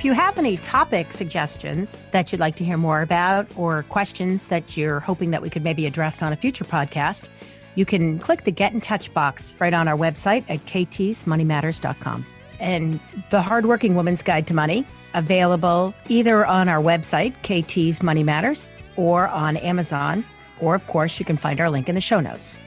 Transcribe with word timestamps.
If 0.00 0.06
you 0.06 0.14
have 0.14 0.38
any 0.38 0.56
topic 0.56 1.12
suggestions 1.12 2.00
that 2.12 2.32
you'd 2.32 2.40
like 2.40 2.56
to 2.56 2.64
hear 2.64 2.78
more 2.78 3.02
about 3.02 3.46
or 3.54 3.82
questions 3.90 4.46
that 4.46 4.74
you're 4.74 4.98
hoping 4.98 5.30
that 5.32 5.42
we 5.42 5.50
could 5.50 5.62
maybe 5.62 5.84
address 5.84 6.22
on 6.22 6.32
a 6.32 6.36
future 6.36 6.64
podcast, 6.64 7.28
you 7.74 7.84
can 7.84 8.18
click 8.18 8.44
the 8.44 8.50
Get 8.50 8.72
in 8.72 8.80
Touch 8.80 9.12
box 9.12 9.54
right 9.58 9.74
on 9.74 9.88
our 9.88 9.98
website 9.98 10.46
at 10.48 10.64
ktsmoneymatters.com. 10.64 12.24
And 12.60 12.98
the 13.28 13.42
Hardworking 13.42 13.94
Woman's 13.94 14.22
Guide 14.22 14.46
to 14.46 14.54
Money, 14.54 14.86
available 15.12 15.92
either 16.08 16.46
on 16.46 16.70
our 16.70 16.82
website, 16.82 17.34
KT's 17.42 18.02
Money 18.02 18.22
Matters, 18.22 18.72
or 18.96 19.28
on 19.28 19.58
Amazon, 19.58 20.24
or 20.60 20.74
of 20.74 20.86
course, 20.86 21.18
you 21.18 21.26
can 21.26 21.36
find 21.36 21.60
our 21.60 21.68
link 21.68 21.90
in 21.90 21.94
the 21.94 22.00
show 22.00 22.20
notes. 22.20 22.58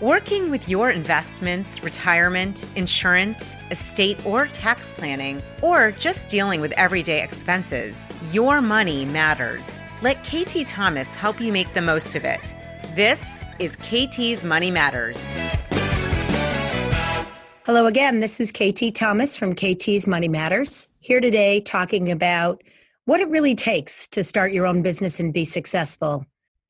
Working 0.00 0.48
with 0.52 0.68
your 0.68 0.92
investments, 0.92 1.82
retirement, 1.82 2.64
insurance, 2.76 3.56
estate, 3.72 4.24
or 4.24 4.46
tax 4.46 4.92
planning, 4.92 5.42
or 5.60 5.90
just 5.90 6.30
dealing 6.30 6.60
with 6.60 6.70
everyday 6.76 7.20
expenses, 7.20 8.08
your 8.30 8.60
money 8.60 9.04
matters. 9.04 9.82
Let 10.00 10.22
KT 10.22 10.68
Thomas 10.68 11.14
help 11.14 11.40
you 11.40 11.52
make 11.52 11.74
the 11.74 11.82
most 11.82 12.14
of 12.14 12.24
it. 12.24 12.54
This 12.94 13.44
is 13.58 13.74
KT's 13.74 14.44
Money 14.44 14.70
Matters. 14.70 15.20
Hello 17.66 17.86
again. 17.86 18.20
This 18.20 18.38
is 18.38 18.52
KT 18.52 18.94
Thomas 18.94 19.34
from 19.34 19.52
KT's 19.52 20.06
Money 20.06 20.28
Matters, 20.28 20.86
here 21.00 21.20
today 21.20 21.60
talking 21.60 22.12
about 22.12 22.62
what 23.06 23.18
it 23.18 23.28
really 23.30 23.56
takes 23.56 24.06
to 24.10 24.22
start 24.22 24.52
your 24.52 24.64
own 24.64 24.80
business 24.80 25.18
and 25.18 25.34
be 25.34 25.44
successful. 25.44 26.24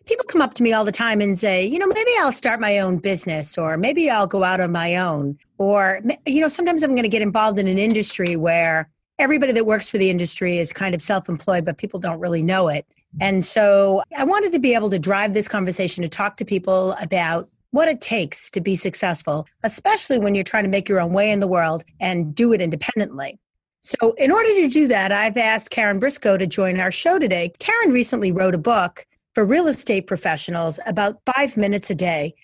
People 0.08 0.24
come 0.24 0.40
up 0.40 0.54
to 0.54 0.62
me 0.62 0.72
all 0.72 0.86
the 0.86 0.92
time 0.92 1.20
and 1.20 1.38
say, 1.38 1.66
you 1.66 1.78
know, 1.78 1.86
maybe 1.86 2.10
I'll 2.18 2.32
start 2.32 2.60
my 2.60 2.78
own 2.78 2.96
business 2.96 3.58
or 3.58 3.76
maybe 3.76 4.08
I'll 4.08 4.26
go 4.26 4.42
out 4.42 4.58
on 4.58 4.72
my 4.72 4.96
own. 4.96 5.38
Or, 5.58 6.00
you 6.24 6.40
know, 6.40 6.48
sometimes 6.48 6.82
I'm 6.82 6.92
going 6.92 7.02
to 7.02 7.10
get 7.10 7.20
involved 7.20 7.58
in 7.58 7.68
an 7.68 7.78
industry 7.78 8.34
where 8.34 8.88
everybody 9.18 9.52
that 9.52 9.66
works 9.66 9.90
for 9.90 9.98
the 9.98 10.08
industry 10.08 10.56
is 10.56 10.72
kind 10.72 10.94
of 10.94 11.02
self 11.02 11.28
employed, 11.28 11.66
but 11.66 11.76
people 11.76 12.00
don't 12.00 12.20
really 12.20 12.42
know 12.42 12.68
it. 12.68 12.86
And 13.20 13.44
so 13.44 14.02
I 14.16 14.24
wanted 14.24 14.52
to 14.52 14.58
be 14.58 14.74
able 14.74 14.88
to 14.90 14.98
drive 14.98 15.34
this 15.34 15.46
conversation 15.46 16.02
to 16.02 16.08
talk 16.08 16.38
to 16.38 16.44
people 16.44 16.92
about 17.02 17.50
what 17.72 17.88
it 17.88 18.00
takes 18.00 18.50
to 18.52 18.62
be 18.62 18.76
successful, 18.76 19.46
especially 19.62 20.18
when 20.18 20.34
you're 20.34 20.42
trying 20.42 20.64
to 20.64 20.70
make 20.70 20.88
your 20.88 21.00
own 21.00 21.12
way 21.12 21.30
in 21.30 21.40
the 21.40 21.46
world 21.46 21.84
and 22.00 22.34
do 22.34 22.54
it 22.54 22.62
independently. 22.62 23.38
So, 23.80 24.12
in 24.12 24.32
order 24.32 24.48
to 24.48 24.68
do 24.68 24.88
that, 24.88 25.12
I've 25.12 25.36
asked 25.36 25.70
Karen 25.70 25.98
Briscoe 25.98 26.38
to 26.38 26.46
join 26.46 26.80
our 26.80 26.90
show 26.90 27.18
today. 27.18 27.52
Karen 27.58 27.92
recently 27.92 28.32
wrote 28.32 28.54
a 28.54 28.58
book 28.58 29.06
for 29.38 29.44
real 29.44 29.68
estate 29.68 30.08
professionals 30.08 30.80
about 30.84 31.20
five 31.24 31.56
minutes 31.56 31.90
a 31.90 31.94
day 31.94 32.34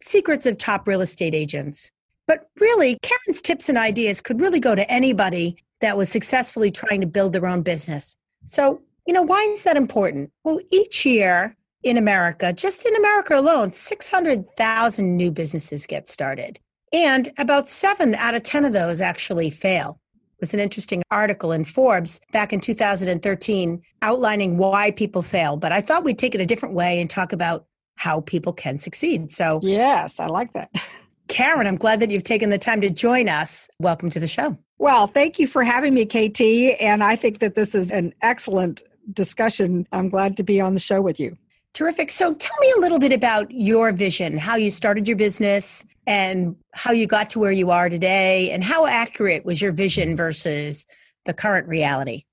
secrets 0.00 0.46
of 0.46 0.56
top 0.56 0.88
real 0.88 1.02
estate 1.02 1.34
agents. 1.34 1.90
But 2.26 2.48
really, 2.58 2.96
Karen's 3.02 3.42
tips 3.42 3.68
and 3.68 3.76
ideas 3.76 4.22
could 4.22 4.40
really 4.40 4.58
go 4.58 4.74
to 4.74 4.90
anybody 4.90 5.62
that 5.82 5.98
was 5.98 6.08
successfully 6.08 6.70
trying 6.70 7.02
to 7.02 7.06
build 7.06 7.34
their 7.34 7.46
own 7.46 7.60
business. 7.60 8.16
So, 8.46 8.80
you 9.06 9.12
know, 9.12 9.20
why 9.20 9.42
is 9.42 9.62
that 9.64 9.76
important? 9.76 10.30
Well, 10.42 10.58
each 10.70 11.04
year, 11.04 11.54
in 11.82 11.98
America, 11.98 12.50
just 12.54 12.86
in 12.86 12.96
America 12.96 13.38
alone, 13.38 13.74
600,000 13.74 15.16
new 15.18 15.30
businesses 15.30 15.86
get 15.86 16.08
started. 16.08 16.58
And 16.94 17.30
about 17.36 17.68
seven 17.68 18.14
out 18.14 18.34
of 18.34 18.42
10 18.42 18.64
of 18.64 18.72
those 18.72 19.02
actually 19.02 19.50
fail. 19.50 20.00
Was 20.40 20.54
an 20.54 20.60
interesting 20.60 21.02
article 21.10 21.50
in 21.50 21.64
Forbes 21.64 22.20
back 22.32 22.52
in 22.52 22.60
2013 22.60 23.82
outlining 24.02 24.56
why 24.56 24.92
people 24.92 25.22
fail. 25.22 25.56
But 25.56 25.72
I 25.72 25.80
thought 25.80 26.04
we'd 26.04 26.18
take 26.18 26.34
it 26.34 26.40
a 26.40 26.46
different 26.46 26.76
way 26.76 27.00
and 27.00 27.10
talk 27.10 27.32
about 27.32 27.66
how 27.96 28.20
people 28.20 28.52
can 28.52 28.78
succeed. 28.78 29.32
So, 29.32 29.58
yes, 29.62 30.20
I 30.20 30.26
like 30.26 30.52
that. 30.52 30.70
Karen, 31.28 31.66
I'm 31.66 31.76
glad 31.76 32.00
that 32.00 32.10
you've 32.10 32.24
taken 32.24 32.50
the 32.50 32.58
time 32.58 32.80
to 32.80 32.90
join 32.90 33.28
us. 33.28 33.68
Welcome 33.80 34.10
to 34.10 34.20
the 34.20 34.28
show. 34.28 34.56
Well, 34.78 35.08
thank 35.08 35.38
you 35.38 35.46
for 35.46 35.64
having 35.64 35.92
me, 35.92 36.06
KT. 36.06 36.80
And 36.80 37.02
I 37.02 37.16
think 37.16 37.40
that 37.40 37.54
this 37.54 37.74
is 37.74 37.90
an 37.90 38.14
excellent 38.22 38.82
discussion. 39.12 39.86
I'm 39.92 40.08
glad 40.08 40.36
to 40.38 40.42
be 40.42 40.60
on 40.60 40.74
the 40.74 40.80
show 40.80 41.02
with 41.02 41.18
you. 41.18 41.36
Terrific. 41.74 42.10
So 42.10 42.34
tell 42.34 42.56
me 42.60 42.72
a 42.76 42.80
little 42.80 42.98
bit 42.98 43.12
about 43.12 43.50
your 43.50 43.92
vision, 43.92 44.36
how 44.36 44.56
you 44.56 44.70
started 44.70 45.06
your 45.06 45.16
business 45.16 45.86
and 46.06 46.56
how 46.72 46.92
you 46.92 47.06
got 47.06 47.30
to 47.30 47.38
where 47.38 47.52
you 47.52 47.70
are 47.70 47.88
today, 47.88 48.50
and 48.50 48.64
how 48.64 48.86
accurate 48.86 49.44
was 49.44 49.60
your 49.60 49.72
vision 49.72 50.16
versus 50.16 50.86
the 51.24 51.34
current 51.34 51.68
reality? 51.68 52.24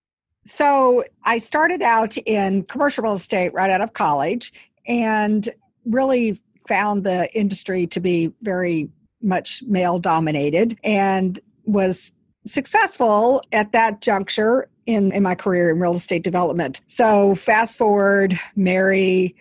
So 0.45 1.03
I 1.23 1.39
started 1.39 1.81
out 1.81 2.17
in 2.17 2.63
commercial 2.63 3.03
real 3.03 3.15
estate 3.15 3.53
right 3.53 3.69
out 3.69 3.81
of 3.81 3.93
college 3.93 4.53
and 4.87 5.47
really 5.85 6.39
found 6.67 7.03
the 7.03 7.31
industry 7.37 7.87
to 7.87 7.99
be 7.99 8.31
very 8.41 8.89
much 9.21 9.63
male 9.63 9.99
dominated 9.99 10.77
and 10.83 11.39
was 11.65 12.11
successful 12.45 13.41
at 13.51 13.71
that 13.71 14.01
juncture 14.01 14.69
in, 14.85 15.11
in 15.11 15.23
my 15.23 15.35
career 15.35 15.71
in 15.71 15.79
real 15.79 15.95
estate 15.95 16.23
development. 16.23 16.81
So, 16.85 17.35
fast 17.35 17.77
forward, 17.77 18.39
marry 18.55 19.35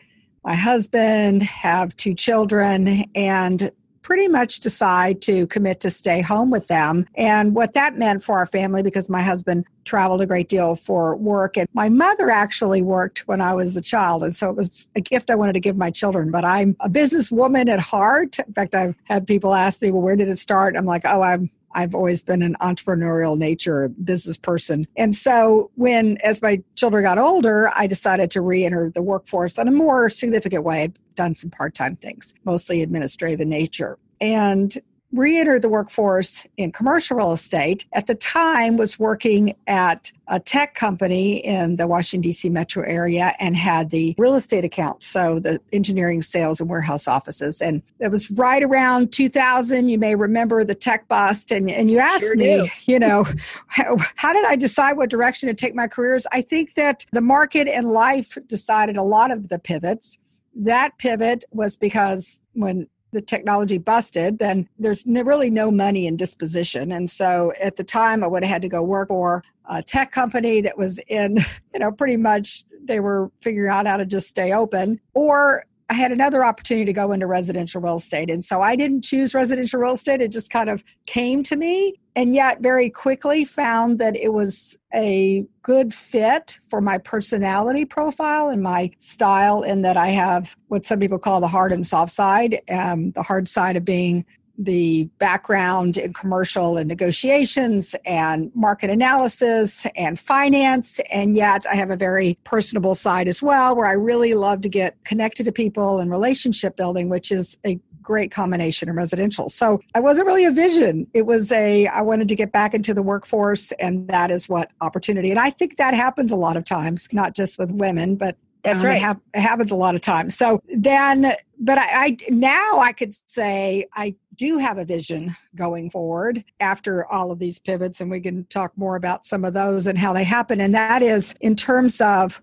my 0.44 0.54
husband, 0.54 1.42
have 1.42 1.96
two 1.96 2.14
children, 2.14 3.06
and 3.14 3.70
pretty 4.04 4.28
much 4.28 4.60
decide 4.60 5.22
to 5.22 5.46
commit 5.46 5.80
to 5.80 5.88
stay 5.88 6.20
home 6.20 6.50
with 6.50 6.66
them. 6.66 7.06
And 7.14 7.54
what 7.54 7.72
that 7.72 7.96
meant 7.96 8.22
for 8.22 8.36
our 8.36 8.44
family, 8.44 8.82
because 8.82 9.08
my 9.08 9.22
husband 9.22 9.64
traveled 9.86 10.20
a 10.20 10.26
great 10.26 10.50
deal 10.50 10.74
for 10.74 11.16
work, 11.16 11.56
and 11.56 11.66
my 11.72 11.88
mother 11.88 12.28
actually 12.28 12.82
worked 12.82 13.26
when 13.26 13.40
I 13.40 13.54
was 13.54 13.78
a 13.78 13.80
child. 13.80 14.22
And 14.22 14.36
so 14.36 14.50
it 14.50 14.56
was 14.56 14.86
a 14.94 15.00
gift 15.00 15.30
I 15.30 15.34
wanted 15.34 15.54
to 15.54 15.60
give 15.60 15.78
my 15.78 15.90
children. 15.90 16.30
But 16.30 16.44
I'm 16.44 16.76
a 16.80 16.90
businesswoman 16.90 17.70
at 17.70 17.80
heart. 17.80 18.38
In 18.40 18.52
fact, 18.52 18.74
I've 18.74 18.94
had 19.04 19.26
people 19.26 19.54
ask 19.54 19.80
me, 19.80 19.90
well, 19.90 20.02
where 20.02 20.16
did 20.16 20.28
it 20.28 20.38
start? 20.38 20.76
I'm 20.76 20.84
like, 20.84 21.06
oh, 21.06 21.22
I'm 21.22 21.48
I've 21.74 21.94
always 21.94 22.22
been 22.22 22.42
an 22.42 22.56
entrepreneurial 22.60 23.36
nature 23.36 23.88
business 23.88 24.36
person. 24.36 24.86
And 24.96 25.14
so 25.14 25.70
when 25.74 26.18
as 26.18 26.40
my 26.40 26.62
children 26.76 27.02
got 27.02 27.18
older, 27.18 27.70
I 27.74 27.86
decided 27.86 28.30
to 28.32 28.40
re-enter 28.40 28.90
the 28.94 29.02
workforce 29.02 29.58
in 29.58 29.68
a 29.68 29.72
more 29.72 30.08
significant 30.08 30.64
way. 30.64 30.82
I'd 30.82 30.98
done 31.14 31.34
some 31.34 31.50
part-time 31.50 31.96
things, 31.96 32.34
mostly 32.44 32.82
administrative 32.82 33.40
in 33.40 33.48
nature. 33.48 33.98
And 34.20 34.76
re-entered 35.14 35.62
the 35.62 35.68
workforce 35.68 36.46
in 36.56 36.72
commercial 36.72 37.16
real 37.16 37.32
estate 37.32 37.86
at 37.92 38.06
the 38.06 38.14
time 38.14 38.76
was 38.76 38.98
working 38.98 39.54
at 39.66 40.10
a 40.28 40.40
tech 40.40 40.74
company 40.74 41.36
in 41.44 41.76
the 41.76 41.86
washington 41.86 42.22
d.c 42.22 42.48
metro 42.48 42.82
area 42.84 43.34
and 43.38 43.56
had 43.56 43.90
the 43.90 44.14
real 44.18 44.34
estate 44.34 44.64
account 44.64 45.02
so 45.02 45.38
the 45.38 45.60
engineering 45.72 46.22
sales 46.22 46.60
and 46.60 46.68
warehouse 46.68 47.06
offices. 47.06 47.62
And 47.62 47.82
it 48.00 48.10
was 48.10 48.30
right 48.32 48.62
around 48.62 49.12
2000 49.12 49.88
you 49.88 49.98
may 49.98 50.14
remember 50.14 50.64
the 50.64 50.74
tech 50.74 51.06
bust 51.08 51.52
and, 51.52 51.70
and 51.70 51.90
you 51.90 51.98
asked 51.98 52.24
sure 52.24 52.36
me 52.36 52.44
do. 52.44 52.68
you 52.92 52.98
know 52.98 53.26
how, 53.68 53.96
how 54.16 54.32
did 54.32 54.44
i 54.44 54.56
decide 54.56 54.96
what 54.96 55.10
direction 55.10 55.48
to 55.48 55.54
take 55.54 55.74
my 55.74 55.86
careers? 55.86 56.26
I 56.32 56.40
think 56.40 56.74
that 56.74 57.04
the 57.12 57.20
market 57.20 57.68
and 57.68 57.88
life 57.88 58.36
decided 58.46 58.96
a 58.96 59.02
lot 59.02 59.30
of 59.30 59.48
the 59.48 59.58
pivots. 59.58 60.18
That 60.54 60.96
pivot 60.98 61.44
was 61.52 61.76
because 61.76 62.40
when 62.52 62.88
the 63.14 63.22
technology 63.22 63.78
busted, 63.78 64.38
then 64.38 64.68
there's 64.78 65.04
really 65.06 65.48
no 65.48 65.70
money 65.70 66.06
in 66.06 66.16
disposition. 66.16 66.92
And 66.92 67.08
so 67.08 67.52
at 67.60 67.76
the 67.76 67.84
time, 67.84 68.22
I 68.22 68.26
would 68.26 68.42
have 68.42 68.52
had 68.52 68.62
to 68.62 68.68
go 68.68 68.82
work 68.82 69.08
for 69.08 69.42
a 69.70 69.82
tech 69.82 70.12
company 70.12 70.60
that 70.60 70.76
was 70.76 70.98
in, 71.08 71.38
you 71.72 71.80
know, 71.80 71.90
pretty 71.90 72.18
much 72.18 72.64
they 72.82 73.00
were 73.00 73.30
figuring 73.40 73.70
out 73.70 73.86
how 73.86 73.96
to 73.96 74.04
just 74.04 74.28
stay 74.28 74.52
open, 74.52 75.00
or 75.14 75.64
I 75.94 75.96
had 75.96 76.10
another 76.10 76.44
opportunity 76.44 76.86
to 76.86 76.92
go 76.92 77.12
into 77.12 77.28
residential 77.28 77.80
real 77.80 77.94
estate. 77.94 78.28
And 78.28 78.44
so 78.44 78.60
I 78.60 78.74
didn't 78.74 79.04
choose 79.04 79.32
residential 79.32 79.78
real 79.78 79.92
estate. 79.92 80.20
It 80.20 80.32
just 80.32 80.50
kind 80.50 80.68
of 80.68 80.82
came 81.06 81.44
to 81.44 81.54
me. 81.54 81.94
And 82.16 82.34
yet, 82.34 82.60
very 82.60 82.90
quickly 82.90 83.44
found 83.44 84.00
that 84.00 84.16
it 84.16 84.32
was 84.32 84.76
a 84.92 85.46
good 85.62 85.94
fit 85.94 86.58
for 86.68 86.80
my 86.80 86.98
personality 86.98 87.84
profile 87.84 88.48
and 88.48 88.60
my 88.60 88.90
style, 88.98 89.62
in 89.62 89.82
that 89.82 89.96
I 89.96 90.08
have 90.08 90.56
what 90.66 90.84
some 90.84 90.98
people 90.98 91.20
call 91.20 91.40
the 91.40 91.46
hard 91.46 91.70
and 91.70 91.86
soft 91.86 92.10
side. 92.10 92.60
Um, 92.68 93.12
the 93.12 93.22
hard 93.22 93.46
side 93.48 93.76
of 93.76 93.84
being 93.84 94.24
the 94.58 95.04
background 95.18 95.96
in 95.96 96.12
commercial 96.12 96.76
and 96.76 96.88
negotiations 96.88 97.96
and 98.04 98.50
market 98.54 98.90
analysis 98.90 99.86
and 99.96 100.18
finance. 100.18 101.00
And 101.10 101.36
yet 101.36 101.66
I 101.70 101.74
have 101.74 101.90
a 101.90 101.96
very 101.96 102.38
personable 102.44 102.94
side 102.94 103.28
as 103.28 103.42
well, 103.42 103.74
where 103.74 103.86
I 103.86 103.92
really 103.92 104.34
love 104.34 104.60
to 104.62 104.68
get 104.68 104.96
connected 105.04 105.44
to 105.44 105.52
people 105.52 105.98
and 105.98 106.10
relationship 106.10 106.76
building, 106.76 107.08
which 107.08 107.32
is 107.32 107.58
a 107.66 107.78
great 108.00 108.30
combination 108.30 108.88
in 108.88 108.94
residential. 108.94 109.48
So 109.48 109.80
I 109.94 110.00
wasn't 110.00 110.26
really 110.26 110.44
a 110.44 110.50
vision. 110.50 111.06
It 111.14 111.26
was 111.26 111.50
a, 111.50 111.86
I 111.86 112.02
wanted 112.02 112.28
to 112.28 112.36
get 112.36 112.52
back 112.52 112.74
into 112.74 112.92
the 112.92 113.02
workforce, 113.02 113.72
and 113.80 114.06
that 114.08 114.30
is 114.30 114.48
what 114.48 114.70
opportunity. 114.82 115.30
And 115.30 115.40
I 115.40 115.50
think 115.50 115.78
that 115.78 115.94
happens 115.94 116.30
a 116.30 116.36
lot 116.36 116.56
of 116.56 116.64
times, 116.64 117.08
not 117.12 117.34
just 117.34 117.58
with 117.58 117.72
women, 117.72 118.16
but 118.16 118.36
That's 118.64 118.80
um, 118.80 118.86
right. 118.86 118.96
It, 118.96 119.02
hap- 119.02 119.20
it 119.34 119.40
happens 119.40 119.70
a 119.70 119.76
lot 119.76 119.94
of 119.94 120.00
times. 120.00 120.34
So 120.34 120.60
then, 120.74 121.34
but 121.60 121.78
I, 121.78 122.06
I 122.06 122.16
now 122.30 122.80
I 122.80 122.92
could 122.92 123.14
say 123.26 123.86
I 123.94 124.16
do 124.34 124.58
have 124.58 124.78
a 124.78 124.84
vision 124.84 125.36
going 125.54 125.90
forward 125.90 126.44
after 126.58 127.06
all 127.06 127.30
of 127.30 127.38
these 127.38 127.58
pivots, 127.58 128.00
and 128.00 128.10
we 128.10 128.20
can 128.20 128.46
talk 128.46 128.76
more 128.76 128.96
about 128.96 129.26
some 129.26 129.44
of 129.44 129.54
those 129.54 129.86
and 129.86 129.98
how 129.98 130.12
they 130.12 130.24
happen. 130.24 130.60
And 130.60 130.74
that 130.74 131.02
is 131.02 131.34
in 131.40 131.54
terms 131.54 132.00
of 132.00 132.40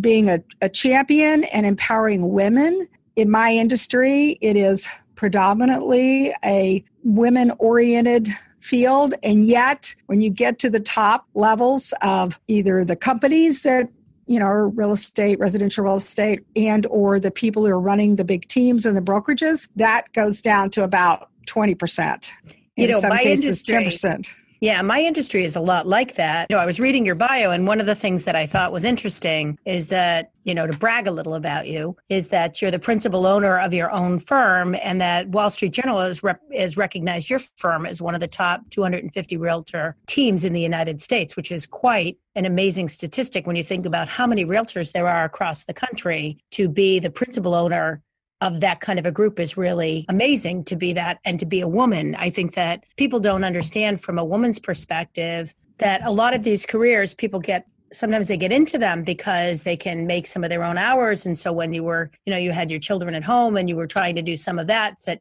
being 0.00 0.28
a, 0.28 0.42
a 0.60 0.68
champion 0.68 1.44
and 1.44 1.64
empowering 1.64 2.32
women 2.32 2.88
in 3.16 3.30
my 3.30 3.52
industry. 3.52 4.38
It 4.40 4.56
is 4.56 4.88
predominantly 5.14 6.34
a 6.44 6.84
women 7.04 7.52
oriented 7.58 8.28
field. 8.58 9.14
And 9.22 9.46
yet, 9.46 9.94
when 10.06 10.20
you 10.20 10.30
get 10.30 10.58
to 10.60 10.70
the 10.70 10.80
top 10.80 11.26
levels 11.34 11.92
of 12.02 12.40
either 12.48 12.84
the 12.84 12.96
companies 12.96 13.62
that 13.62 13.88
you 14.26 14.38
know 14.38 14.46
real 14.46 14.92
estate 14.92 15.38
residential 15.38 15.84
real 15.84 15.96
estate 15.96 16.44
and 16.56 16.86
or 16.86 17.18
the 17.18 17.30
people 17.30 17.64
who 17.64 17.70
are 17.70 17.80
running 17.80 18.16
the 18.16 18.24
big 18.24 18.46
teams 18.48 18.86
and 18.86 18.96
the 18.96 19.00
brokerages 19.00 19.68
that 19.76 20.12
goes 20.12 20.40
down 20.40 20.70
to 20.70 20.84
about 20.84 21.28
20% 21.46 22.30
in 22.44 22.56
you 22.76 22.88
know, 22.88 23.00
some 23.00 23.16
cases 23.18 23.68
industry, 23.68 24.08
10% 24.22 24.32
yeah, 24.62 24.80
my 24.80 25.00
industry 25.00 25.44
is 25.44 25.56
a 25.56 25.60
lot 25.60 25.88
like 25.88 26.14
that. 26.14 26.46
You 26.48 26.54
know, 26.54 26.62
I 26.62 26.66
was 26.66 26.78
reading 26.78 27.04
your 27.04 27.16
bio, 27.16 27.50
and 27.50 27.66
one 27.66 27.80
of 27.80 27.86
the 27.86 27.96
things 27.96 28.22
that 28.26 28.36
I 28.36 28.46
thought 28.46 28.70
was 28.70 28.84
interesting 28.84 29.58
is 29.64 29.88
that, 29.88 30.30
you 30.44 30.54
know, 30.54 30.68
to 30.68 30.78
brag 30.78 31.08
a 31.08 31.10
little 31.10 31.34
about 31.34 31.66
you, 31.66 31.96
is 32.08 32.28
that 32.28 32.62
you're 32.62 32.70
the 32.70 32.78
principal 32.78 33.26
owner 33.26 33.58
of 33.58 33.74
your 33.74 33.90
own 33.90 34.20
firm, 34.20 34.76
and 34.80 35.00
that 35.00 35.28
Wall 35.30 35.50
Street 35.50 35.72
Journal 35.72 35.98
has, 35.98 36.22
rep- 36.22 36.40
has 36.56 36.76
recognized 36.76 37.28
your 37.28 37.40
firm 37.56 37.84
as 37.84 38.00
one 38.00 38.14
of 38.14 38.20
the 38.20 38.28
top 38.28 38.62
250 38.70 39.36
realtor 39.36 39.96
teams 40.06 40.44
in 40.44 40.52
the 40.52 40.60
United 40.60 41.00
States, 41.00 41.34
which 41.34 41.50
is 41.50 41.66
quite 41.66 42.16
an 42.36 42.46
amazing 42.46 42.88
statistic 42.88 43.48
when 43.48 43.56
you 43.56 43.64
think 43.64 43.84
about 43.84 44.06
how 44.06 44.28
many 44.28 44.44
realtors 44.44 44.92
there 44.92 45.08
are 45.08 45.24
across 45.24 45.64
the 45.64 45.74
country 45.74 46.38
to 46.52 46.68
be 46.68 47.00
the 47.00 47.10
principal 47.10 47.52
owner 47.52 48.00
of 48.42 48.58
that 48.60 48.80
kind 48.80 48.98
of 48.98 49.06
a 49.06 49.12
group 49.12 49.38
is 49.38 49.56
really 49.56 50.04
amazing 50.08 50.64
to 50.64 50.74
be 50.74 50.92
that 50.92 51.20
and 51.24 51.38
to 51.38 51.46
be 51.46 51.60
a 51.60 51.68
woman. 51.68 52.16
I 52.16 52.28
think 52.28 52.54
that 52.54 52.84
people 52.96 53.20
don't 53.20 53.44
understand 53.44 54.00
from 54.00 54.18
a 54.18 54.24
woman's 54.24 54.58
perspective 54.58 55.54
that 55.78 56.04
a 56.04 56.10
lot 56.10 56.34
of 56.34 56.42
these 56.42 56.66
careers 56.66 57.14
people 57.14 57.38
get 57.38 57.66
sometimes 57.92 58.26
they 58.26 58.36
get 58.36 58.50
into 58.50 58.78
them 58.78 59.04
because 59.04 59.62
they 59.62 59.76
can 59.76 60.06
make 60.06 60.26
some 60.26 60.42
of 60.42 60.50
their 60.50 60.64
own 60.64 60.76
hours 60.76 61.24
and 61.26 61.38
so 61.38 61.52
when 61.52 61.72
you 61.72 61.84
were 61.84 62.10
you 62.24 62.32
know 62.32 62.38
you 62.38 62.50
had 62.50 62.70
your 62.70 62.80
children 62.80 63.14
at 63.14 63.22
home 63.22 63.56
and 63.56 63.68
you 63.68 63.76
were 63.76 63.86
trying 63.86 64.16
to 64.16 64.22
do 64.22 64.36
some 64.36 64.58
of 64.58 64.66
that 64.66 64.96
that 65.06 65.20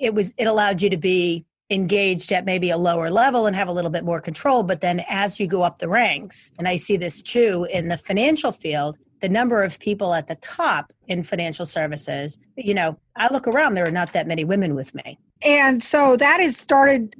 it 0.00 0.14
was 0.14 0.32
it 0.38 0.44
allowed 0.44 0.80
you 0.80 0.88
to 0.88 0.96
be 0.96 1.44
engaged 1.68 2.30
at 2.32 2.44
maybe 2.44 2.70
a 2.70 2.76
lower 2.76 3.10
level 3.10 3.46
and 3.46 3.56
have 3.56 3.68
a 3.68 3.72
little 3.72 3.90
bit 3.90 4.04
more 4.04 4.20
control 4.20 4.62
but 4.62 4.80
then 4.80 5.04
as 5.08 5.40
you 5.40 5.46
go 5.48 5.62
up 5.62 5.78
the 5.78 5.88
ranks 5.88 6.52
and 6.58 6.68
i 6.68 6.76
see 6.76 6.96
this 6.96 7.22
too 7.22 7.66
in 7.72 7.88
the 7.88 7.98
financial 7.98 8.52
field 8.52 8.96
the 9.22 9.28
number 9.28 9.62
of 9.62 9.78
people 9.78 10.12
at 10.12 10.26
the 10.26 10.34
top 10.34 10.92
in 11.06 11.22
financial 11.22 11.64
services, 11.64 12.38
you 12.56 12.74
know, 12.74 12.98
I 13.16 13.32
look 13.32 13.46
around, 13.46 13.74
there 13.74 13.86
are 13.86 13.90
not 13.90 14.12
that 14.12 14.26
many 14.26 14.44
women 14.44 14.74
with 14.74 14.94
me. 14.94 15.18
And 15.40 15.82
so 15.82 16.16
that 16.16 16.40
has 16.40 16.56
started, 16.56 17.14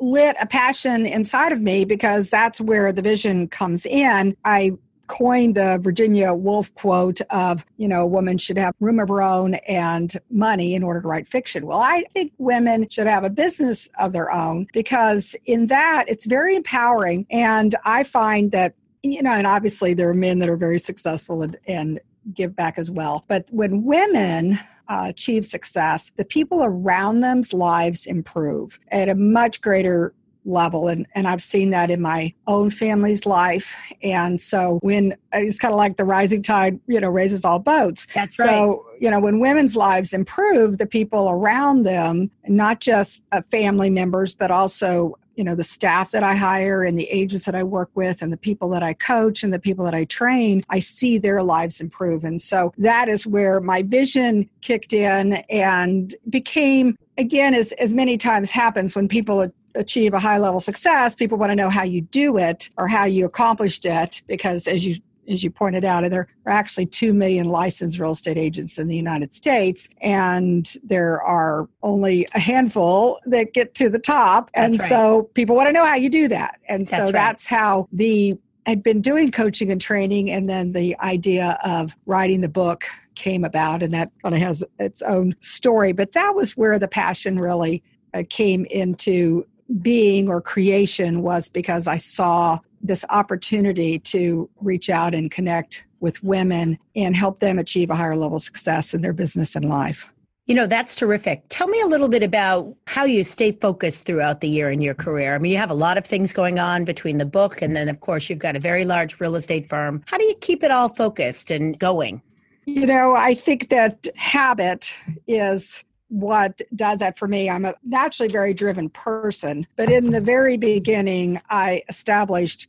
lit 0.00 0.36
a 0.40 0.46
passion 0.46 1.06
inside 1.06 1.52
of 1.52 1.62
me 1.62 1.84
because 1.84 2.28
that's 2.28 2.60
where 2.60 2.92
the 2.92 3.02
vision 3.02 3.48
comes 3.48 3.86
in. 3.86 4.36
I 4.44 4.72
coined 5.06 5.54
the 5.54 5.78
Virginia 5.80 6.32
Woolf 6.32 6.74
quote 6.74 7.20
of, 7.30 7.64
you 7.76 7.88
know, 7.88 8.00
a 8.00 8.06
woman 8.06 8.38
should 8.38 8.58
have 8.58 8.74
room 8.80 8.98
of 8.98 9.08
her 9.08 9.22
own 9.22 9.54
and 9.54 10.16
money 10.30 10.74
in 10.74 10.82
order 10.82 11.00
to 11.00 11.08
write 11.08 11.26
fiction. 11.26 11.66
Well, 11.66 11.80
I 11.80 12.04
think 12.14 12.32
women 12.38 12.88
should 12.88 13.06
have 13.06 13.22
a 13.22 13.30
business 13.30 13.88
of 13.98 14.12
their 14.12 14.32
own 14.32 14.66
because 14.72 15.36
in 15.44 15.66
that 15.66 16.06
it's 16.08 16.26
very 16.26 16.56
empowering. 16.56 17.26
And 17.30 17.74
I 17.84 18.04
find 18.04 18.50
that 18.52 18.74
you 19.04 19.22
know, 19.22 19.32
and 19.32 19.46
obviously 19.46 19.94
there 19.94 20.08
are 20.08 20.14
men 20.14 20.38
that 20.38 20.48
are 20.48 20.56
very 20.56 20.78
successful 20.78 21.42
and, 21.42 21.58
and 21.66 22.00
give 22.32 22.56
back 22.56 22.78
as 22.78 22.90
well. 22.90 23.24
But 23.28 23.48
when 23.50 23.84
women 23.84 24.58
uh, 24.88 25.06
achieve 25.08 25.44
success, 25.44 26.10
the 26.16 26.24
people 26.24 26.64
around 26.64 27.20
them's 27.20 27.52
lives 27.52 28.06
improve 28.06 28.78
at 28.90 29.08
a 29.08 29.14
much 29.14 29.60
greater 29.60 30.14
level. 30.46 30.88
And 30.88 31.06
and 31.14 31.26
I've 31.26 31.42
seen 31.42 31.70
that 31.70 31.90
in 31.90 32.02
my 32.02 32.34
own 32.46 32.70
family's 32.70 33.24
life. 33.24 33.92
And 34.02 34.40
so 34.40 34.78
when 34.82 35.16
it's 35.32 35.58
kind 35.58 35.72
of 35.72 35.78
like 35.78 35.96
the 35.96 36.04
rising 36.04 36.42
tide 36.42 36.78
you 36.86 37.00
know 37.00 37.08
raises 37.08 37.44
all 37.44 37.58
boats. 37.58 38.06
That's 38.14 38.38
right. 38.38 38.48
so 38.48 38.84
you 39.00 39.10
know 39.10 39.20
when 39.20 39.40
women's 39.40 39.74
lives 39.74 40.12
improve 40.12 40.78
the 40.78 40.86
people 40.86 41.30
around 41.30 41.84
them 41.84 42.30
not 42.46 42.80
just 42.80 43.22
uh, 43.32 43.40
family 43.42 43.90
members 43.90 44.34
but 44.34 44.50
also 44.50 45.14
you 45.36 45.44
know 45.44 45.54
the 45.54 45.62
staff 45.62 46.10
that 46.10 46.22
i 46.22 46.34
hire 46.34 46.82
and 46.82 46.98
the 46.98 47.08
agents 47.10 47.44
that 47.44 47.54
i 47.54 47.62
work 47.62 47.90
with 47.94 48.22
and 48.22 48.32
the 48.32 48.36
people 48.36 48.68
that 48.68 48.82
i 48.82 48.92
coach 48.94 49.42
and 49.42 49.52
the 49.52 49.58
people 49.58 49.84
that 49.84 49.94
i 49.94 50.04
train 50.04 50.64
i 50.68 50.78
see 50.78 51.18
their 51.18 51.42
lives 51.42 51.80
improve. 51.80 52.24
And 52.24 52.40
so 52.40 52.72
that 52.78 53.08
is 53.08 53.26
where 53.26 53.60
my 53.60 53.82
vision 53.82 54.48
kicked 54.60 54.92
in 54.92 55.34
and 55.50 56.14
became 56.28 56.96
again 57.18 57.54
as 57.54 57.72
as 57.72 57.92
many 57.92 58.16
times 58.16 58.50
happens 58.50 58.96
when 58.96 59.08
people 59.08 59.52
achieve 59.76 60.14
a 60.14 60.20
high 60.20 60.38
level 60.38 60.60
success 60.60 61.14
people 61.16 61.36
want 61.36 61.50
to 61.50 61.56
know 61.56 61.68
how 61.68 61.82
you 61.82 62.00
do 62.00 62.38
it 62.38 62.70
or 62.78 62.86
how 62.86 63.04
you 63.04 63.24
accomplished 63.24 63.84
it 63.84 64.22
because 64.26 64.68
as 64.68 64.86
you 64.86 64.96
as 65.28 65.42
you 65.42 65.50
pointed 65.50 65.84
out, 65.84 66.08
there 66.10 66.28
are 66.46 66.52
actually 66.52 66.86
2 66.86 67.12
million 67.12 67.46
licensed 67.46 67.98
real 67.98 68.10
estate 68.10 68.38
agents 68.38 68.78
in 68.78 68.88
the 68.88 68.96
United 68.96 69.34
States, 69.34 69.88
and 70.00 70.76
there 70.82 71.20
are 71.22 71.68
only 71.82 72.26
a 72.34 72.38
handful 72.38 73.20
that 73.26 73.52
get 73.52 73.74
to 73.76 73.88
the 73.88 73.98
top. 73.98 74.50
And 74.54 74.78
right. 74.78 74.88
so 74.88 75.30
people 75.34 75.56
want 75.56 75.68
to 75.68 75.72
know 75.72 75.84
how 75.84 75.94
you 75.94 76.10
do 76.10 76.28
that. 76.28 76.60
And 76.68 76.88
so 76.88 76.96
that's, 76.96 77.06
right. 77.06 77.12
that's 77.12 77.46
how 77.46 77.88
the 77.92 78.36
I'd 78.66 78.82
been 78.82 79.02
doing 79.02 79.30
coaching 79.30 79.70
and 79.70 79.80
training, 79.80 80.30
and 80.30 80.46
then 80.46 80.72
the 80.72 80.98
idea 81.00 81.58
of 81.62 81.96
writing 82.06 82.40
the 82.40 82.48
book 82.48 82.84
came 83.14 83.44
about, 83.44 83.82
and 83.82 83.92
that 83.92 84.10
kind 84.22 84.34
of 84.34 84.40
has 84.40 84.64
its 84.78 85.02
own 85.02 85.34
story. 85.40 85.92
But 85.92 86.12
that 86.12 86.34
was 86.34 86.56
where 86.56 86.78
the 86.78 86.88
passion 86.88 87.38
really 87.38 87.82
uh, 88.14 88.22
came 88.28 88.64
into 88.66 89.46
being 89.80 90.28
or 90.28 90.40
creation 90.40 91.22
was 91.22 91.48
because 91.48 91.86
I 91.86 91.96
saw 91.96 92.58
this 92.84 93.04
opportunity 93.10 93.98
to 93.98 94.48
reach 94.60 94.90
out 94.90 95.14
and 95.14 95.30
connect 95.30 95.86
with 96.00 96.22
women 96.22 96.78
and 96.94 97.16
help 97.16 97.38
them 97.38 97.58
achieve 97.58 97.90
a 97.90 97.96
higher 97.96 98.14
level 98.14 98.36
of 98.36 98.42
success 98.42 98.94
in 98.94 99.00
their 99.00 99.14
business 99.14 99.56
and 99.56 99.64
life. 99.64 100.12
You 100.46 100.54
know, 100.54 100.66
that's 100.66 100.94
terrific. 100.94 101.42
Tell 101.48 101.66
me 101.66 101.80
a 101.80 101.86
little 101.86 102.08
bit 102.08 102.22
about 102.22 102.76
how 102.86 103.04
you 103.04 103.24
stay 103.24 103.50
focused 103.52 104.04
throughout 104.04 104.42
the 104.42 104.48
year 104.48 104.70
in 104.70 104.82
your 104.82 104.92
career. 104.92 105.34
I 105.34 105.38
mean, 105.38 105.50
you 105.50 105.56
have 105.56 105.70
a 105.70 105.74
lot 105.74 105.96
of 105.96 106.04
things 106.04 106.34
going 106.34 106.58
on 106.58 106.84
between 106.84 107.16
the 107.16 107.24
book 107.24 107.62
and 107.62 107.74
then, 107.74 107.88
of 107.88 108.00
course, 108.00 108.28
you've 108.28 108.40
got 108.40 108.54
a 108.54 108.60
very 108.60 108.84
large 108.84 109.18
real 109.20 109.36
estate 109.36 109.66
firm. 109.66 110.02
How 110.06 110.18
do 110.18 110.24
you 110.24 110.34
keep 110.42 110.62
it 110.62 110.70
all 110.70 110.90
focused 110.90 111.50
and 111.50 111.78
going? 111.78 112.20
You 112.66 112.86
know, 112.86 113.14
I 113.14 113.34
think 113.34 113.70
that 113.70 114.06
habit 114.16 114.94
is 115.26 115.82
what 116.14 116.62
does 116.76 117.00
that 117.00 117.18
for 117.18 117.26
me. 117.26 117.50
I'm 117.50 117.64
a 117.64 117.74
naturally 117.82 118.28
very 118.30 118.54
driven 118.54 118.88
person, 118.88 119.66
but 119.76 119.90
in 119.90 120.10
the 120.10 120.20
very 120.20 120.56
beginning, 120.56 121.40
I 121.50 121.82
established 121.88 122.68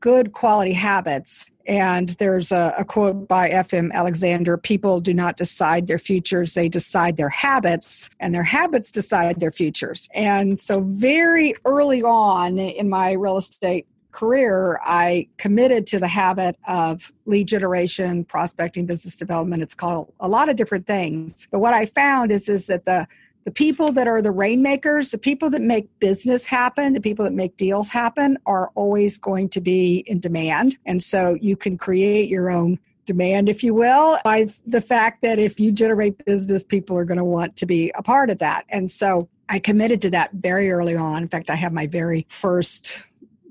good 0.00 0.32
quality 0.32 0.74
habits. 0.74 1.50
And 1.66 2.10
there's 2.10 2.52
a, 2.52 2.74
a 2.78 2.84
quote 2.84 3.26
by 3.26 3.48
F.M. 3.48 3.90
Alexander 3.92 4.56
people 4.58 5.00
do 5.00 5.14
not 5.14 5.38
decide 5.38 5.86
their 5.86 5.98
futures, 5.98 6.52
they 6.54 6.68
decide 6.68 7.16
their 7.16 7.30
habits, 7.30 8.10
and 8.20 8.34
their 8.34 8.42
habits 8.42 8.90
decide 8.90 9.40
their 9.40 9.50
futures. 9.50 10.08
And 10.14 10.60
so, 10.60 10.82
very 10.82 11.54
early 11.64 12.02
on 12.02 12.58
in 12.58 12.88
my 12.88 13.12
real 13.12 13.38
estate 13.38 13.86
career, 14.16 14.80
I 14.82 15.28
committed 15.36 15.86
to 15.88 16.00
the 16.00 16.08
habit 16.08 16.56
of 16.66 17.12
lead 17.26 17.48
generation, 17.48 18.24
prospecting, 18.24 18.86
business 18.86 19.14
development. 19.14 19.62
It's 19.62 19.74
called 19.74 20.12
a 20.20 20.28
lot 20.28 20.48
of 20.48 20.56
different 20.56 20.86
things. 20.86 21.46
But 21.52 21.60
what 21.60 21.74
I 21.74 21.84
found 21.84 22.32
is, 22.32 22.48
is 22.48 22.66
that 22.66 22.86
the 22.86 23.06
the 23.44 23.52
people 23.52 23.92
that 23.92 24.08
are 24.08 24.20
the 24.20 24.32
rainmakers, 24.32 25.12
the 25.12 25.18
people 25.18 25.50
that 25.50 25.62
make 25.62 25.88
business 26.00 26.46
happen, 26.46 26.94
the 26.94 27.00
people 27.00 27.24
that 27.24 27.32
make 27.32 27.56
deals 27.56 27.90
happen 27.90 28.36
are 28.44 28.72
always 28.74 29.18
going 29.18 29.48
to 29.50 29.60
be 29.60 30.02
in 30.08 30.18
demand. 30.18 30.76
And 30.84 31.00
so 31.00 31.36
you 31.40 31.56
can 31.56 31.78
create 31.78 32.28
your 32.28 32.50
own 32.50 32.80
demand, 33.04 33.48
if 33.48 33.62
you 33.62 33.72
will, 33.72 34.18
by 34.24 34.48
the 34.66 34.80
fact 34.80 35.22
that 35.22 35.38
if 35.38 35.60
you 35.60 35.70
generate 35.70 36.24
business, 36.24 36.64
people 36.64 36.98
are 36.98 37.04
going 37.04 37.18
to 37.18 37.24
want 37.24 37.56
to 37.58 37.66
be 37.66 37.92
a 37.94 38.02
part 38.02 38.30
of 38.30 38.38
that. 38.38 38.64
And 38.68 38.90
so 38.90 39.28
I 39.48 39.60
committed 39.60 40.02
to 40.02 40.10
that 40.10 40.32
very 40.32 40.72
early 40.72 40.96
on. 40.96 41.22
In 41.22 41.28
fact, 41.28 41.48
I 41.48 41.54
have 41.54 41.72
my 41.72 41.86
very 41.86 42.26
first 42.28 43.00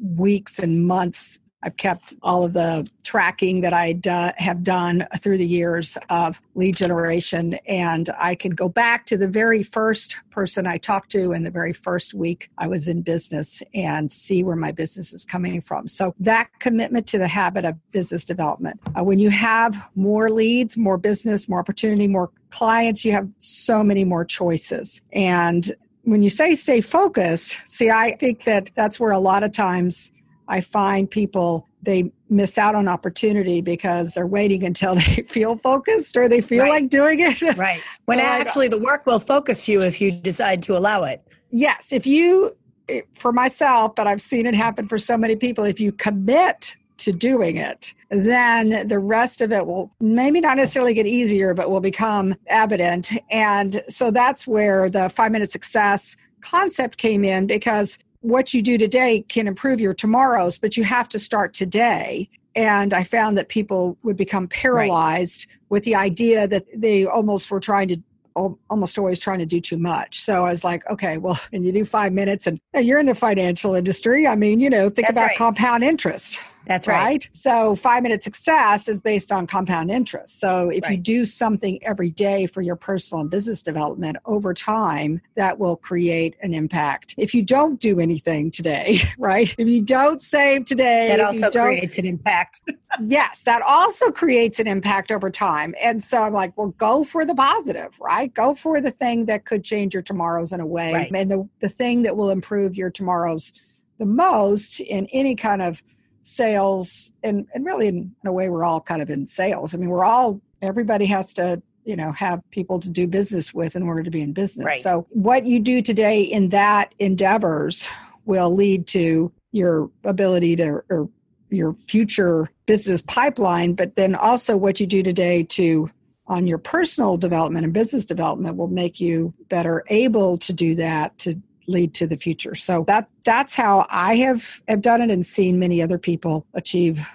weeks 0.01 0.59
and 0.59 0.85
months 0.85 1.39
I've 1.65 1.77
kept 1.77 2.13
all 2.21 2.43
of 2.43 2.53
the 2.53 2.87
tracking 3.03 3.61
that 3.61 3.73
I 3.73 3.99
uh, 4.07 4.31
have 4.37 4.63
done 4.63 5.07
through 5.17 5.39
the 5.39 5.47
years 5.47 5.97
of 6.09 6.39
lead 6.53 6.75
generation. 6.77 7.55
And 7.67 8.07
I 8.19 8.35
can 8.35 8.51
go 8.51 8.69
back 8.69 9.07
to 9.07 9.17
the 9.17 9.27
very 9.27 9.63
first 9.63 10.17
person 10.29 10.67
I 10.67 10.77
talked 10.77 11.11
to 11.13 11.31
in 11.31 11.43
the 11.43 11.49
very 11.49 11.73
first 11.73 12.13
week 12.13 12.51
I 12.59 12.67
was 12.67 12.87
in 12.87 13.01
business 13.01 13.63
and 13.73 14.11
see 14.11 14.43
where 14.43 14.55
my 14.55 14.71
business 14.71 15.11
is 15.11 15.25
coming 15.25 15.59
from. 15.59 15.87
So 15.87 16.13
that 16.19 16.49
commitment 16.59 17.07
to 17.07 17.17
the 17.17 17.27
habit 17.27 17.65
of 17.65 17.75
business 17.91 18.25
development. 18.25 18.79
Uh, 18.95 19.03
when 19.03 19.17
you 19.17 19.31
have 19.31 19.89
more 19.95 20.29
leads, 20.29 20.77
more 20.77 20.99
business, 20.99 21.49
more 21.49 21.59
opportunity, 21.59 22.07
more 22.07 22.29
clients, 22.51 23.03
you 23.03 23.11
have 23.11 23.27
so 23.39 23.83
many 23.83 24.03
more 24.03 24.23
choices. 24.23 25.01
And 25.11 25.71
when 26.05 26.24
you 26.24 26.29
say 26.29 26.55
stay 26.55 26.81
focused, 26.81 27.57
see, 27.67 27.89
I 27.89 28.15
think 28.15 28.45
that 28.45 28.71
that's 28.75 29.00
where 29.00 29.12
a 29.12 29.19
lot 29.19 29.43
of 29.43 29.51
times 29.51 30.12
I 30.47 30.62
find 30.62 31.09
people 31.09 31.67
they 31.81 32.12
miss 32.29 32.57
out 32.57 32.74
on 32.74 32.88
opportunity 32.88 33.62
because 33.62 34.13
they're 34.13 34.25
waiting 34.27 34.63
until 34.63 34.95
they 34.95 35.24
feel 35.27 35.57
focused 35.57 36.17
or 36.17 36.27
they 36.27 36.41
feel 36.41 36.63
right. 36.63 36.81
like 36.83 36.89
doing 36.89 37.19
it. 37.19 37.41
Right. 37.57 37.81
When 38.05 38.19
actually 38.19 38.67
the 38.67 38.77
work 38.77 39.05
will 39.05 39.19
focus 39.19 39.67
you 39.67 39.81
if 39.81 40.01
you 40.01 40.12
decide 40.12 40.63
to 40.63 40.77
allow 40.77 41.03
it. 41.03 41.21
Yes. 41.51 41.93
If 41.93 42.05
you, 42.05 42.55
eh, 42.89 43.01
for 43.13 43.31
myself, 43.31 43.95
but 43.95 44.07
I've 44.07 44.21
seen 44.21 44.45
it 44.45 44.55
happen 44.55 44.88
for 44.88 44.97
so 44.97 45.17
many 45.17 45.35
people, 45.35 45.63
if 45.63 45.79
you 45.79 45.91
commit 45.91 46.75
to 46.97 47.11
doing 47.11 47.57
it, 47.57 47.93
then 48.09 48.87
the 48.87 48.99
rest 48.99 49.41
of 49.41 49.51
it 49.51 49.65
will 49.65 49.91
maybe 49.99 50.41
not 50.41 50.57
necessarily 50.57 50.93
get 50.93 51.05
easier, 51.05 51.53
but 51.53 51.69
will 51.69 51.81
become 51.81 52.35
evident. 52.47 53.11
And 53.29 53.83
so 53.89 54.11
that's 54.11 54.47
where 54.47 54.89
the 54.89 55.09
five 55.09 55.31
minute 55.31 55.51
success 55.51 56.15
concept 56.41 56.97
came 56.97 57.25
in 57.25 57.47
because 57.47 57.97
what 58.21 58.53
you 58.53 58.61
do 58.61 58.77
today 58.77 59.21
can 59.27 59.47
improve 59.47 59.79
your 59.79 59.93
tomorrows, 59.93 60.57
but 60.57 60.77
you 60.77 60.83
have 60.83 61.09
to 61.09 61.19
start 61.19 61.53
today. 61.53 62.29
And 62.55 62.93
I 62.93 63.03
found 63.03 63.37
that 63.37 63.49
people 63.49 63.97
would 64.03 64.15
become 64.15 64.47
paralyzed 64.47 65.47
right. 65.49 65.57
with 65.69 65.83
the 65.83 65.95
idea 65.95 66.47
that 66.47 66.65
they 66.73 67.05
almost 67.05 67.51
were 67.51 67.59
trying 67.59 67.89
to 67.89 67.97
almost 68.35 68.99
always 68.99 69.17
trying 69.17 69.39
to 69.39 69.45
do 69.45 69.61
too 69.61 69.77
much. 69.77 70.19
So 70.19 70.45
I 70.45 70.49
was 70.49 70.63
like, 70.63 70.85
okay, 70.89 71.17
well, 71.17 71.39
and 71.53 71.65
you 71.65 71.71
do 71.71 71.85
five 71.85 72.13
minutes 72.13 72.47
and, 72.47 72.59
and 72.73 72.85
you're 72.85 72.99
in 72.99 73.05
the 73.05 73.15
financial 73.15 73.75
industry. 73.75 74.27
I 74.27 74.35
mean, 74.35 74.59
you 74.59 74.69
know, 74.69 74.89
think 74.89 75.07
That's 75.07 75.17
about 75.17 75.27
right. 75.27 75.37
compound 75.37 75.83
interest. 75.83 76.39
That's 76.67 76.88
right. 76.88 77.03
right. 77.03 77.29
So 77.34 77.75
five 77.75 78.03
minute 78.03 78.24
success 78.24 78.88
is 78.88 79.01
based 79.01 79.31
on 79.31 79.48
compound 79.48 79.91
interest. 79.91 80.39
So 80.39 80.69
if 80.69 80.84
right. 80.84 80.91
you 80.91 80.98
do 80.98 81.25
something 81.25 81.84
every 81.84 82.10
day 82.10 82.45
for 82.45 82.62
your 82.62 82.75
personal 82.75 83.22
and 83.22 83.29
business 83.29 83.62
development 83.62 84.17
over 84.25 84.53
time, 84.53 85.22
that 85.36 85.60
will 85.60 85.77
create 85.77 86.36
an 86.41 86.53
impact. 86.53 87.15
If 87.17 87.34
you 87.34 87.43
don't 87.43 87.79
do 87.79 88.00
anything 88.00 88.51
today, 88.51 89.00
right? 89.17 89.53
If 89.57 89.67
you 89.67 89.81
don't 89.81 90.22
save 90.22 90.65
today, 90.65 91.07
that 91.10 91.19
also 91.19 91.50
creates 91.51 91.98
an 91.98 92.05
impact. 92.05 92.62
yes, 93.07 93.43
that 93.43 93.62
also 93.62 94.12
creates 94.12 94.60
an 94.60 94.67
impact 94.67 95.12
over 95.12 95.29
time. 95.29 95.75
And 95.81 96.03
so 96.03 96.24
I'm 96.24 96.34
like, 96.34 96.57
well, 96.57 96.69
go 96.69 97.03
for 97.03 97.25
the 97.25 97.36
positive, 97.36 98.00
right? 98.00 98.34
Go 98.34 98.53
for 98.55 98.81
the 98.81 98.91
thing 98.91 99.25
that 99.25 99.45
could 99.45 99.63
change 99.63 99.93
your 99.93 100.03
tomorrows 100.03 100.51
in 100.51 100.60
a 100.60 100.65
way. 100.65 100.93
Right. 100.93 101.12
And 101.13 101.29
the, 101.29 101.48
the 101.62 101.69
thing 101.69 102.03
that 102.03 102.17
will 102.17 102.29
improve 102.29 102.75
your 102.75 102.89
tomorrows 102.89 103.53
the 103.98 104.05
most 104.05 104.79
in 104.79 105.07
any 105.07 105.36
kind 105.36 105.62
of 105.62 105.81
sales 106.25 107.12
and, 107.22 107.46
and 107.53 107.63
really 107.65 107.88
in, 107.88 108.15
in 108.24 108.27
a 108.27 108.34
way 108.34 108.50
we're 108.50 108.63
all 108.63 108.82
kind 108.82 109.00
of 109.00 109.12
in 109.12 109.27
sales 109.27 109.75
i 109.75 109.77
mean 109.77 109.89
we're 109.89 110.03
all 110.03 110.41
everybody 110.63 111.05
has 111.05 111.32
to 111.34 111.62
you 111.84 111.96
know 111.96 112.12
have 112.13 112.41
people 112.50 112.79
to 112.79 112.89
do 112.89 113.05
business 113.05 113.53
with 113.53 113.75
in 113.75 113.84
order 113.84 114.01
to 114.01 114.10
be 114.10 114.22
in 114.22 114.34
business 114.34 114.65
right. 114.65 114.82
so 114.82 115.05
what 115.12 115.46
you 115.46 115.60
do 115.60 115.84
today 115.84 116.22
in 116.22 116.50
that 116.50 116.96
endeavors 116.98 117.88
will 118.25 118.53
lead 118.53 118.88
to 118.88 119.32
your 119.51 119.88
ability 120.03 120.55
to 120.55 120.82
or 120.89 121.08
your 121.51 121.75
future 121.88 122.50
business 122.65 123.03
pipeline 123.03 123.75
but 123.75 123.94
then 123.94 124.15
also 124.15 124.58
what 124.58 124.79
you 124.79 124.88
do 124.88 125.03
today 125.03 125.44
to 125.44 125.88
on 126.25 126.48
your 126.48 126.58
personal 126.58 127.17
development 127.17 127.63
and 127.63 127.72
business 127.72 128.03
development 128.03 128.58
will 128.58 128.67
make 128.67 129.00
you 129.00 129.32
better 129.48 129.84
able 129.89 130.39
to 130.39 130.51
do 130.51 130.74
that 130.74 131.15
to 131.20 131.39
lead 131.67 131.93
to 131.95 132.07
the 132.07 132.17
future. 132.17 132.55
So 132.55 132.84
that 132.88 133.10
that's 133.24 133.53
how 133.53 133.86
I 133.89 134.15
have 134.17 134.62
have 134.67 134.81
done 134.81 135.01
it 135.01 135.12
and 135.12 135.25
seen 135.25 135.60
many 135.60 135.81
other 135.81 135.98
people 135.98 136.45
achieve 136.53 137.07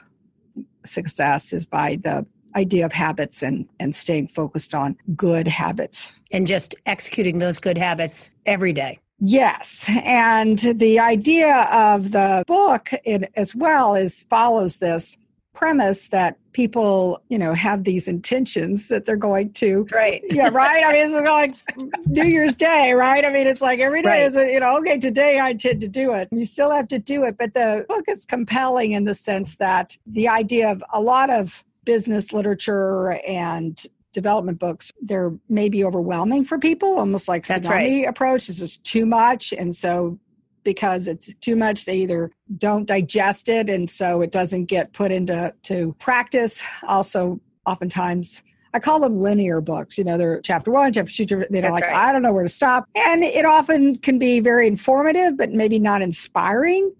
success 0.84 1.52
is 1.52 1.66
by 1.66 1.96
the 2.02 2.26
idea 2.56 2.84
of 2.84 2.92
habits 2.92 3.42
and 3.42 3.68
and 3.78 3.94
staying 3.94 4.28
focused 4.28 4.74
on 4.74 4.96
good 5.14 5.46
habits 5.46 6.12
and 6.32 6.46
just 6.46 6.74
executing 6.86 7.38
those 7.38 7.60
good 7.60 7.78
habits 7.78 8.30
every 8.46 8.72
day. 8.72 8.98
Yes. 9.20 9.84
And 10.02 10.58
the 10.58 10.98
idea 10.98 11.68
of 11.70 12.12
the 12.12 12.42
book 12.46 12.90
it, 13.04 13.30
as 13.36 13.54
well 13.54 13.94
is 13.94 14.24
follows 14.30 14.76
this 14.76 15.18
premise 15.52 16.08
that 16.08 16.38
people, 16.52 17.22
you 17.28 17.38
know, 17.38 17.54
have 17.54 17.84
these 17.84 18.08
intentions 18.08 18.88
that 18.88 19.04
they're 19.04 19.16
going 19.16 19.52
to. 19.54 19.86
Right. 19.92 20.22
Yeah, 20.30 20.48
right. 20.52 20.84
I 20.84 20.92
mean, 20.92 21.14
it's 21.14 21.24
like 21.24 22.06
New 22.06 22.24
Year's 22.24 22.56
Day, 22.56 22.92
right? 22.92 23.24
I 23.24 23.30
mean, 23.30 23.46
it's 23.46 23.60
like 23.60 23.80
every 23.80 24.02
day 24.02 24.08
right. 24.08 24.22
is, 24.22 24.36
a, 24.36 24.52
you 24.52 24.60
know, 24.60 24.78
okay, 24.78 24.98
today 24.98 25.38
I 25.38 25.50
intend 25.50 25.80
to 25.82 25.88
do 25.88 26.12
it. 26.12 26.28
You 26.32 26.44
still 26.44 26.70
have 26.70 26.88
to 26.88 26.98
do 26.98 27.24
it. 27.24 27.36
But 27.38 27.54
the 27.54 27.86
book 27.88 28.04
is 28.08 28.24
compelling 28.24 28.92
in 28.92 29.04
the 29.04 29.14
sense 29.14 29.56
that 29.56 29.96
the 30.06 30.28
idea 30.28 30.70
of 30.70 30.82
a 30.92 31.00
lot 31.00 31.30
of 31.30 31.64
business 31.84 32.32
literature 32.32 33.12
and 33.26 33.86
development 34.12 34.58
books 34.58 34.92
they're 35.00 35.32
maybe 35.48 35.84
overwhelming 35.84 36.44
for 36.44 36.58
people 36.58 36.98
almost 36.98 37.28
like 37.28 37.44
tsunami 37.44 37.68
right. 37.68 38.08
approach 38.08 38.48
this 38.48 38.60
is 38.60 38.78
too 38.78 39.06
much 39.06 39.52
and 39.52 39.74
so 39.74 40.18
because 40.64 41.08
it's 41.08 41.32
too 41.40 41.56
much 41.56 41.84
they 41.84 41.96
either 41.96 42.30
don't 42.58 42.86
digest 42.86 43.48
it 43.48 43.68
and 43.68 43.88
so 43.88 44.20
it 44.20 44.32
doesn't 44.32 44.66
get 44.66 44.92
put 44.92 45.10
into 45.10 45.52
to 45.62 45.94
practice 45.98 46.62
also 46.86 47.40
oftentimes 47.66 48.42
I 48.72 48.78
call 48.78 49.00
them 49.00 49.20
linear 49.20 49.60
books. 49.60 49.98
You 49.98 50.04
know, 50.04 50.16
they're 50.16 50.40
chapter 50.42 50.70
one, 50.70 50.92
chapter 50.92 51.12
two. 51.12 51.44
They 51.50 51.60
don't 51.60 51.72
like. 51.72 51.82
Right. 51.82 51.92
I 51.92 52.12
don't 52.12 52.22
know 52.22 52.32
where 52.32 52.44
to 52.44 52.48
stop, 52.48 52.84
and 52.94 53.24
it 53.24 53.44
often 53.44 53.96
can 53.96 54.18
be 54.18 54.40
very 54.40 54.66
informative, 54.66 55.36
but 55.36 55.50
maybe 55.50 55.78
not 55.78 56.02
inspiring. 56.02 56.92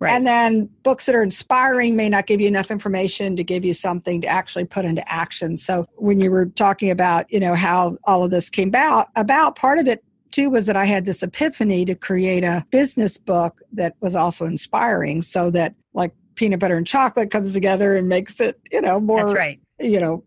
Right. 0.00 0.12
And 0.12 0.26
then 0.26 0.70
books 0.84 1.06
that 1.06 1.16
are 1.16 1.24
inspiring 1.24 1.96
may 1.96 2.08
not 2.08 2.26
give 2.26 2.40
you 2.40 2.46
enough 2.46 2.70
information 2.70 3.34
to 3.34 3.42
give 3.42 3.64
you 3.64 3.72
something 3.72 4.20
to 4.20 4.28
actually 4.28 4.64
put 4.64 4.84
into 4.84 5.06
action. 5.12 5.56
So 5.56 5.86
when 5.96 6.20
you 6.20 6.30
were 6.30 6.46
talking 6.46 6.90
about, 6.90 7.30
you 7.32 7.40
know, 7.40 7.56
how 7.56 7.98
all 8.04 8.22
of 8.22 8.30
this 8.30 8.48
came 8.48 8.68
about, 8.68 9.08
about 9.16 9.56
part 9.56 9.80
of 9.80 9.88
it 9.88 10.04
too 10.30 10.50
was 10.50 10.66
that 10.66 10.76
I 10.76 10.84
had 10.84 11.04
this 11.04 11.22
epiphany 11.22 11.84
to 11.84 11.94
create 11.94 12.44
a 12.44 12.66
business 12.70 13.18
book 13.18 13.60
that 13.72 13.94
was 14.00 14.16
also 14.16 14.44
inspiring 14.44 15.22
so 15.22 15.50
that 15.50 15.74
like 15.94 16.12
peanut 16.34 16.60
butter 16.60 16.76
and 16.76 16.86
chocolate 16.86 17.30
comes 17.30 17.52
together 17.52 17.96
and 17.96 18.08
makes 18.08 18.40
it, 18.40 18.60
you 18.70 18.80
know, 18.80 19.00
more 19.00 19.32
right. 19.32 19.60
you 19.78 20.00
know, 20.00 20.24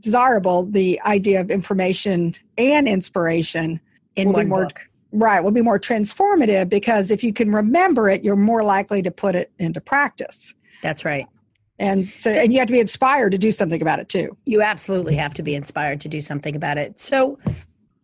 desirable. 0.00 0.64
The 0.64 1.00
idea 1.02 1.40
of 1.40 1.50
information 1.50 2.34
and 2.56 2.88
inspiration 2.88 3.80
in 4.16 4.32
one 4.32 4.48
more, 4.48 4.64
book. 4.64 4.80
Right, 5.12 5.42
will 5.42 5.50
be 5.50 5.62
more 5.62 5.78
transformative 5.78 6.68
because 6.68 7.10
if 7.10 7.24
you 7.24 7.32
can 7.32 7.52
remember 7.52 8.08
it, 8.08 8.22
you're 8.22 8.36
more 8.36 8.62
likely 8.62 9.02
to 9.02 9.10
put 9.10 9.34
it 9.34 9.50
into 9.58 9.80
practice. 9.80 10.54
That's 10.82 11.04
right. 11.04 11.26
And 11.80 12.08
so, 12.10 12.30
and 12.30 12.52
you 12.52 12.58
have 12.58 12.68
to 12.68 12.72
be 12.72 12.80
inspired 12.80 13.32
to 13.32 13.38
do 13.38 13.50
something 13.50 13.80
about 13.80 13.98
it 14.00 14.08
too. 14.08 14.36
You 14.44 14.60
absolutely 14.62 15.16
have 15.16 15.32
to 15.34 15.42
be 15.42 15.54
inspired 15.54 16.00
to 16.02 16.08
do 16.08 16.20
something 16.20 16.54
about 16.54 16.76
it. 16.76 17.00
So, 17.00 17.38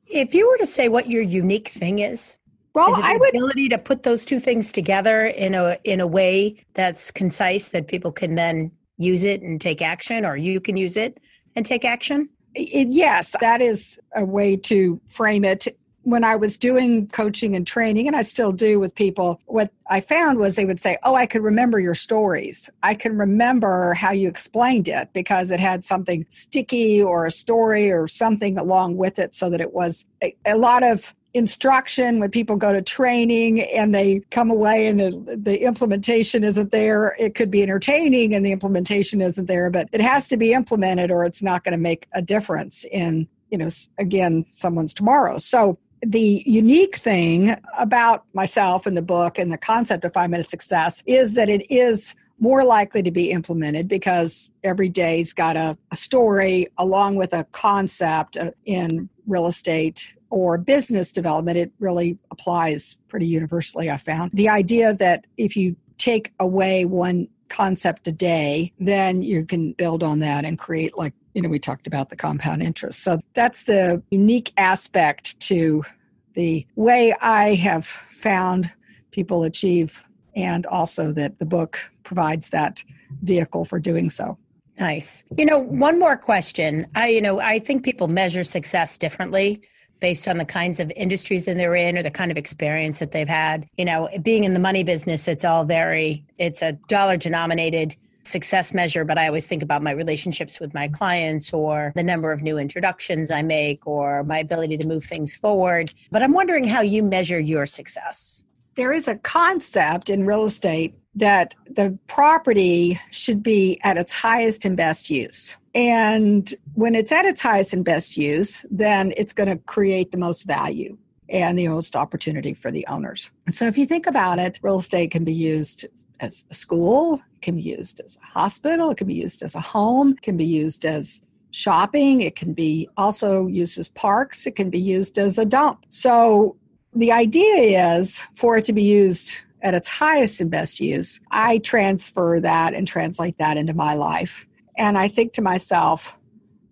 if 0.06 0.34
you 0.34 0.48
were 0.48 0.58
to 0.58 0.66
say 0.66 0.88
what 0.88 1.08
your 1.08 1.22
unique 1.22 1.68
thing 1.68 1.98
is, 1.98 2.36
well, 2.75 2.94
is 2.94 3.00
I 3.02 3.16
would 3.16 3.30
ability 3.30 3.68
to 3.70 3.78
put 3.78 4.02
those 4.02 4.25
two 4.25 4.38
things 4.38 4.70
together 4.70 5.26
in 5.26 5.54
a 5.54 5.78
in 5.84 6.00
a 6.00 6.06
way 6.06 6.56
that's 6.75 7.10
concise 7.10 7.70
that 7.70 7.88
people 7.88 8.12
can 8.12 8.34
then 8.34 8.70
use 8.98 9.25
it 9.25 9.42
and 9.42 9.60
take 9.60 9.80
action, 9.80 10.25
or 10.25 10.36
you 10.36 10.60
can 10.60 10.76
use 10.76 10.96
it 10.96 11.18
and 11.54 11.64
take 11.64 11.84
action. 11.84 12.28
It, 12.54 12.88
yes, 12.88 13.34
that 13.40 13.60
is 13.62 13.98
a 14.14 14.25
way 14.25 14.56
to 14.56 15.00
frame 15.08 15.44
it 15.44 15.66
when 16.06 16.22
I 16.22 16.36
was 16.36 16.56
doing 16.56 17.08
coaching 17.08 17.56
and 17.56 17.66
training, 17.66 18.06
and 18.06 18.14
I 18.14 18.22
still 18.22 18.52
do 18.52 18.78
with 18.78 18.94
people, 18.94 19.40
what 19.46 19.72
I 19.90 20.00
found 20.00 20.38
was 20.38 20.54
they 20.54 20.64
would 20.64 20.80
say, 20.80 20.96
Oh, 21.02 21.16
I 21.16 21.26
could 21.26 21.42
remember 21.42 21.80
your 21.80 21.94
stories. 21.94 22.70
I 22.84 22.94
can 22.94 23.18
remember 23.18 23.92
how 23.92 24.12
you 24.12 24.28
explained 24.28 24.86
it 24.86 25.08
because 25.12 25.50
it 25.50 25.58
had 25.58 25.84
something 25.84 26.25
sticky 26.28 27.02
or 27.02 27.26
a 27.26 27.32
story 27.32 27.90
or 27.90 28.06
something 28.06 28.56
along 28.56 28.98
with 28.98 29.18
it 29.18 29.34
so 29.34 29.50
that 29.50 29.60
it 29.60 29.75
was 29.75 30.06
a, 30.22 30.32
a 30.46 30.56
lot 30.56 30.84
of 30.84 31.12
instruction 31.34 32.20
when 32.20 32.30
people 32.30 32.54
go 32.54 32.72
to 32.72 32.80
training 32.80 33.60
and 33.60 33.92
they 33.92 34.20
come 34.30 34.48
away 34.48 34.86
and 34.86 35.00
the, 35.00 35.36
the 35.36 35.64
implementation 35.64 36.44
isn't 36.44 36.70
there 36.70 37.14
it 37.18 37.34
could 37.34 37.50
be 37.50 37.62
entertaining 37.62 38.34
and 38.34 38.46
the 38.46 38.52
implementation 38.52 39.20
isn't 39.20 39.44
there 39.44 39.68
but 39.68 39.86
it 39.92 40.00
has 40.00 40.26
to 40.28 40.38
be 40.38 40.54
implemented 40.54 41.10
or 41.10 41.25
it's 41.25 41.42
not 41.42 41.62
going 41.62 41.72
to 41.72 41.78
make 41.78 42.06
a 42.14 42.22
difference 42.22 42.86
in 42.90 43.28
you 43.50 43.58
know 43.58 43.68
again 43.98 44.46
someone's 44.50 44.94
tomorrow 44.94 45.36
so 45.36 45.76
the 46.04 46.42
unique 46.46 46.96
thing 46.96 47.56
about 47.78 48.24
myself 48.34 48.86
and 48.86 48.96
the 48.96 49.02
book 49.02 49.38
and 49.38 49.52
the 49.52 49.58
concept 49.58 50.04
of 50.04 50.12
five 50.12 50.30
minute 50.30 50.48
success 50.48 51.02
is 51.06 51.34
that 51.34 51.48
it 51.48 51.70
is 51.70 52.14
more 52.38 52.64
likely 52.64 53.02
to 53.02 53.10
be 53.10 53.30
implemented 53.30 53.88
because 53.88 54.50
every 54.62 54.88
day's 54.88 55.32
got 55.32 55.56
a, 55.56 55.76
a 55.90 55.96
story 55.96 56.68
along 56.76 57.16
with 57.16 57.32
a 57.32 57.44
concept 57.52 58.36
uh, 58.36 58.50
in 58.64 59.08
real 59.26 59.46
estate 59.46 60.14
or 60.28 60.58
business 60.58 61.12
development. 61.12 61.56
It 61.56 61.72
really 61.78 62.18
applies 62.30 62.98
pretty 63.08 63.26
universally, 63.26 63.90
I 63.90 63.96
found. 63.96 64.32
The 64.34 64.48
idea 64.48 64.92
that 64.94 65.26
if 65.36 65.56
you 65.56 65.76
take 65.98 66.32
away 66.38 66.84
one 66.84 67.28
concept 67.48 68.06
a 68.08 68.12
day, 68.12 68.72
then 68.78 69.22
you 69.22 69.44
can 69.44 69.72
build 69.72 70.02
on 70.02 70.18
that 70.18 70.44
and 70.44 70.58
create 70.58 70.96
like 70.98 71.14
you 71.36 71.42
know, 71.42 71.50
we 71.50 71.58
talked 71.58 71.86
about 71.86 72.08
the 72.08 72.16
compound 72.16 72.62
interest. 72.62 73.00
So 73.00 73.20
that's 73.34 73.64
the 73.64 74.02
unique 74.10 74.54
aspect 74.56 75.38
to 75.40 75.84
the 76.32 76.66
way 76.76 77.14
I 77.20 77.54
have 77.56 77.84
found 77.84 78.72
people 79.10 79.44
achieve, 79.44 80.02
and 80.34 80.64
also 80.64 81.12
that 81.12 81.38
the 81.38 81.44
book 81.44 81.78
provides 82.04 82.48
that 82.50 82.82
vehicle 83.22 83.66
for 83.66 83.78
doing 83.78 84.08
so. 84.08 84.38
Nice. 84.80 85.24
You 85.36 85.44
know, 85.44 85.58
one 85.58 85.98
more 85.98 86.16
question. 86.16 86.86
I, 86.94 87.08
you 87.08 87.20
know, 87.20 87.38
I 87.38 87.58
think 87.58 87.84
people 87.84 88.08
measure 88.08 88.44
success 88.44 88.96
differently 88.96 89.60
based 90.00 90.28
on 90.28 90.38
the 90.38 90.44
kinds 90.44 90.80
of 90.80 90.90
industries 90.96 91.44
that 91.44 91.58
they're 91.58 91.74
in 91.74 91.98
or 91.98 92.02
the 92.02 92.10
kind 92.10 92.30
of 92.30 92.38
experience 92.38 92.98
that 92.98 93.12
they've 93.12 93.28
had. 93.28 93.66
You 93.76 93.84
know, 93.84 94.08
being 94.22 94.44
in 94.44 94.54
the 94.54 94.60
money 94.60 94.84
business, 94.84 95.28
it's 95.28 95.44
all 95.44 95.64
very, 95.64 96.24
it's 96.38 96.62
a 96.62 96.72
dollar 96.88 97.18
denominated 97.18 97.94
success 98.26 98.75
measure, 98.75 99.04
but 99.04 99.18
I 99.18 99.26
always 99.26 99.47
think 99.47 99.62
about 99.62 99.83
my 99.83 99.92
relationships 99.92 100.61
with 100.61 100.75
my 100.75 100.88
clients 100.88 101.52
or 101.52 101.92
the 101.95 102.02
number 102.02 102.33
of 102.33 102.42
new 102.42 102.59
introductions 102.59 103.30
I 103.30 103.42
make 103.42 103.87
or 103.87 104.25
my 104.25 104.38
ability 104.38 104.76
to 104.78 104.88
move 104.88 105.04
things 105.04 105.37
forward. 105.37 105.92
But 106.11 106.23
I'm 106.23 106.33
wondering 106.33 106.64
how 106.64 106.80
you 106.80 107.02
measure 107.02 107.38
your 107.38 107.66
success. 107.66 108.45
There 108.75 108.92
is 108.92 109.09
a 109.09 109.16
concept 109.16 110.11
in 110.11 110.26
real 110.26 110.45
estate 110.45 110.95
that 111.14 111.54
the 111.71 111.99
property 112.09 113.00
should 113.11 113.42
be 113.42 113.80
at 113.83 113.97
its 113.97 114.12
highest 114.12 114.64
and 114.66 114.76
best 114.76 115.09
use. 115.09 115.56
And 115.75 116.54
when 116.75 116.95
it's 116.95 117.12
at 117.12 117.25
its 117.25 117.40
highest 117.40 117.73
and 117.73 117.85
best 117.85 118.16
use, 118.16 118.64
then 118.71 119.14
it's 119.16 119.33
going 119.33 119.49
to 119.49 119.56
create 119.64 120.11
the 120.11 120.18
most 120.18 120.42
value. 120.42 120.99
And 121.28 121.59
the 121.59 121.68
most 121.68 121.97
opportunity 121.97 122.54
for 122.54 122.71
the 122.71 122.87
owners. 122.87 123.30
So 123.50 123.66
if 123.66 123.76
you 123.76 123.87
think 123.87 124.06
about 124.06 124.38
it, 124.38 124.61
real 124.62 124.78
estate 124.78 125.11
can 125.11 125.25
be 125.25 125.33
used 125.33 125.87
as 126.21 126.45
a 126.50 126.54
school, 126.54 127.21
can 127.42 127.56
be 127.56 127.62
used 127.62 128.00
as 128.00 128.16
a 128.23 128.26
hospital, 128.26 128.90
it 128.90 128.99
can 128.99 129.06
be 129.06 129.14
used 129.14 129.42
as 129.42 129.54
a 129.54 129.61
home, 129.61 130.16
can 130.23 130.37
be 130.37 130.45
used 130.45 130.85
as 130.85 131.21
shopping, 131.50 132.21
it 132.21 132.37
can 132.37 132.52
be 132.52 132.88
also 132.97 133.47
used 133.47 133.78
as 133.78 133.88
parks, 133.88 134.47
it 134.47 134.56
can 134.56 134.71
be 134.71 134.78
used 134.78 135.18
as 135.18 135.38
a 135.38 135.45
dump. 135.45 135.85
So 135.88 136.56
the 136.95 137.12
idea 137.12 137.97
is 137.99 138.23
for 138.35 138.59
it 138.59 138.64
to 138.66 138.73
be 138.73 138.83
used 138.83 139.37
at 139.62 139.75
its 139.75 139.88
highest 139.88 140.40
and 140.40 140.50
best 140.50 140.80
use, 140.80 141.18
I 141.30 141.59
transfer 141.59 142.40
that 142.40 142.75
and 142.75 142.87
translate 142.87 143.38
that 143.38 143.56
into 143.56 143.75
my 143.75 143.95
life. 143.95 144.47
And 144.76 144.99
I 144.99 145.09
think 145.09 145.33
to 145.35 145.42
myself, 145.42 146.18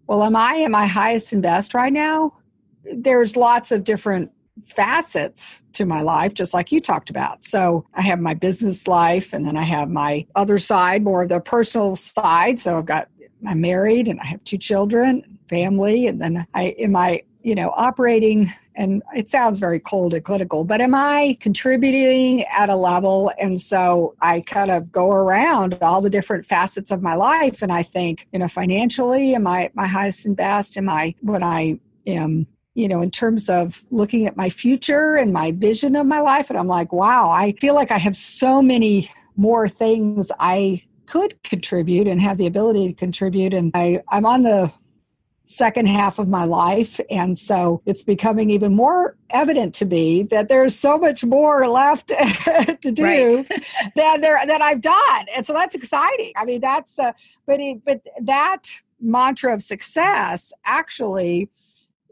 well, 0.07 0.23
am 0.23 0.37
I 0.37 0.63
at 0.63 0.71
my 0.71 0.87
highest 0.87 1.33
and 1.33 1.43
best 1.43 1.75
right 1.75 1.93
now? 1.93 2.37
There's 2.85 3.37
lots 3.37 3.73
of 3.73 3.85
different 3.85 4.31
facets 4.63 5.61
to 5.73 5.85
my 5.85 6.01
life, 6.01 6.35
just 6.35 6.55
like 6.55 6.71
you 6.71 6.81
talked 6.81 7.11
about. 7.11 7.45
So 7.45 7.85
I 7.95 8.03
have 8.03 8.21
my 8.21 8.35
business 8.35 8.87
life, 8.87 9.33
and 9.33 9.47
then 9.47 9.57
I 9.57 9.65
have 9.65 9.91
my 9.91 10.27
other 10.35 10.59
side, 10.59 11.03
more 11.03 11.25
of 11.25 11.29
the 11.29 11.41
personal 11.41 11.97
side. 11.97 12.59
So 12.59 12.79
I've 12.79 12.87
got, 12.87 13.09
I'm 13.47 13.61
married 13.61 14.09
and 14.09 14.21
I 14.21 14.27
have 14.27 14.45
two 14.45 14.59
children, 14.59 15.39
family, 15.49 16.07
and 16.07 16.23
then 16.23 16.47
I, 16.55 16.75
in 16.79 16.93
my, 16.93 17.23
you 17.43 17.55
know, 17.55 17.75
operating, 17.77 18.51
and 18.75 19.03
it 19.15 19.29
sounds 19.29 19.59
very 19.59 19.79
cold 19.79 20.15
and 20.15 20.25
clinical, 20.25 20.65
but 20.65 20.81
am 20.81 20.95
I 20.95 21.37
contributing 21.41 22.45
at 22.45 22.71
a 22.71 22.77
level? 22.77 23.31
And 23.39 23.61
so 23.61 24.15
I 24.23 24.41
kind 24.41 24.71
of 24.71 24.91
go 24.91 25.13
around 25.13 25.77
all 25.83 26.01
the 26.01 26.09
different 26.09 26.47
facets 26.47 26.91
of 26.91 27.03
my 27.03 27.17
life, 27.17 27.61
and 27.61 27.71
I 27.71 27.83
think, 27.83 28.27
you 28.33 28.39
know, 28.39 28.49
financially, 28.49 29.35
am 29.35 29.47
I 29.47 29.71
my 29.75 29.87
highest 29.87 30.25
and 30.25 30.35
best? 30.35 30.79
Am 30.79 30.89
I 30.89 31.15
when 31.21 31.43
I 31.43 31.79
am 32.07 32.47
you 32.75 32.88
know, 32.88 33.00
in 33.00 33.11
terms 33.11 33.49
of 33.49 33.85
looking 33.90 34.26
at 34.26 34.37
my 34.37 34.50
future 34.50 35.14
and 35.14 35.33
my 35.33 35.52
vision 35.52 35.95
of 35.97 36.07
my 36.07 36.21
life. 36.21 36.50
And 36.50 36.59
I'm 36.59 36.66
like, 36.66 36.93
wow, 36.93 37.31
I 37.31 37.52
feel 37.61 37.75
like 37.75 37.90
I 37.90 37.99
have 37.99 38.16
so 38.16 38.61
many 38.61 39.11
more 39.37 39.69
things 39.69 40.31
I 40.40 40.83
could 41.07 41.40
contribute 41.45 42.07
and 42.07 42.21
have 42.21 42.37
the 42.37 42.47
ability 42.47 42.88
to 42.88 42.95
contribute. 42.95 43.54
And 43.54 43.71
I, 43.75 44.02
I'm 44.09 44.26
on 44.26 44.43
the 44.43 44.73
second 45.45 45.87
half 45.87 46.19
of 46.19 46.26
my 46.26 46.45
life. 46.45 46.99
And 47.11 47.38
so 47.38 47.83
it's 47.87 48.02
becoming 48.02 48.50
even 48.50 48.75
more 48.75 49.16
evident 49.31 49.75
to 49.76 49.85
me 49.85 50.23
that 50.25 50.49
there's 50.49 50.76
so 50.76 50.97
much 50.97 51.25
more 51.25 51.69
left 51.69 52.09
to 52.09 52.78
do 52.81 53.45
than 53.95 54.21
there 54.21 54.45
that 54.47 54.62
I've 54.62 54.81
done. 54.81 55.26
And 55.35 55.47
so 55.47 55.52
that's 55.52 55.75
exciting. 55.75 56.33
I 56.37 56.45
mean, 56.45 56.61
that's 56.61 56.99
uh, 56.99 57.12
but 57.47 57.61
it, 57.61 57.85
but 57.85 58.00
that 58.23 58.71
mantra 59.00 59.52
of 59.52 59.62
success 59.62 60.52
actually 60.64 61.50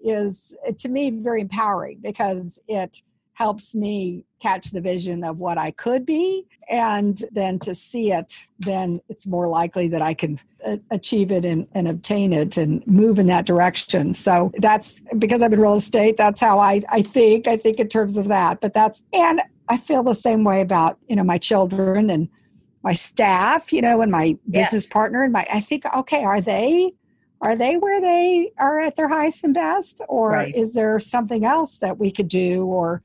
is 0.04 0.54
to 0.78 0.88
me 0.88 1.10
very 1.10 1.40
empowering 1.40 1.98
because 2.02 2.60
it 2.68 3.02
helps 3.34 3.74
me 3.74 4.24
catch 4.40 4.70
the 4.70 4.80
vision 4.80 5.24
of 5.24 5.40
what 5.40 5.56
I 5.56 5.70
could 5.70 6.04
be. 6.04 6.46
And 6.68 7.22
then 7.32 7.58
to 7.60 7.74
see 7.74 8.12
it 8.12 8.36
then 8.60 9.00
it's 9.08 9.26
more 9.26 9.48
likely 9.48 9.88
that 9.88 10.02
I 10.02 10.14
can 10.14 10.38
uh, 10.64 10.76
achieve 10.90 11.32
it 11.32 11.44
and, 11.44 11.66
and 11.72 11.88
obtain 11.88 12.32
it 12.32 12.56
and 12.56 12.86
move 12.86 13.18
in 13.18 13.26
that 13.26 13.46
direction. 13.46 14.14
So 14.14 14.52
that's 14.58 15.00
because 15.18 15.42
I'm 15.42 15.52
in 15.52 15.60
real 15.60 15.74
estate 15.74 16.16
that's 16.16 16.40
how 16.40 16.58
I, 16.58 16.82
I 16.88 17.02
think 17.02 17.48
I 17.48 17.56
think 17.56 17.80
in 17.80 17.88
terms 17.88 18.16
of 18.16 18.28
that. 18.28 18.60
But 18.60 18.74
that's 18.74 19.02
and 19.12 19.40
I 19.68 19.76
feel 19.76 20.02
the 20.02 20.14
same 20.14 20.44
way 20.44 20.60
about 20.60 20.98
you 21.08 21.16
know 21.16 21.24
my 21.24 21.38
children 21.38 22.10
and 22.10 22.28
my 22.84 22.92
staff 22.92 23.72
you 23.72 23.80
know 23.80 24.02
and 24.02 24.12
my 24.12 24.36
business 24.50 24.86
partner 24.86 25.22
and 25.22 25.32
my 25.32 25.46
I 25.50 25.60
think 25.60 25.84
okay 25.96 26.24
are 26.24 26.40
they 26.40 26.92
are 27.42 27.56
they 27.56 27.76
where 27.76 28.00
they 28.00 28.52
are 28.56 28.80
at 28.80 28.94
their 28.94 29.08
highest 29.08 29.44
and 29.44 29.52
best 29.52 30.00
or 30.08 30.30
right. 30.30 30.54
is 30.54 30.72
there 30.74 30.98
something 31.00 31.44
else 31.44 31.78
that 31.78 31.98
we 31.98 32.10
could 32.10 32.28
do 32.28 32.64
or 32.64 33.02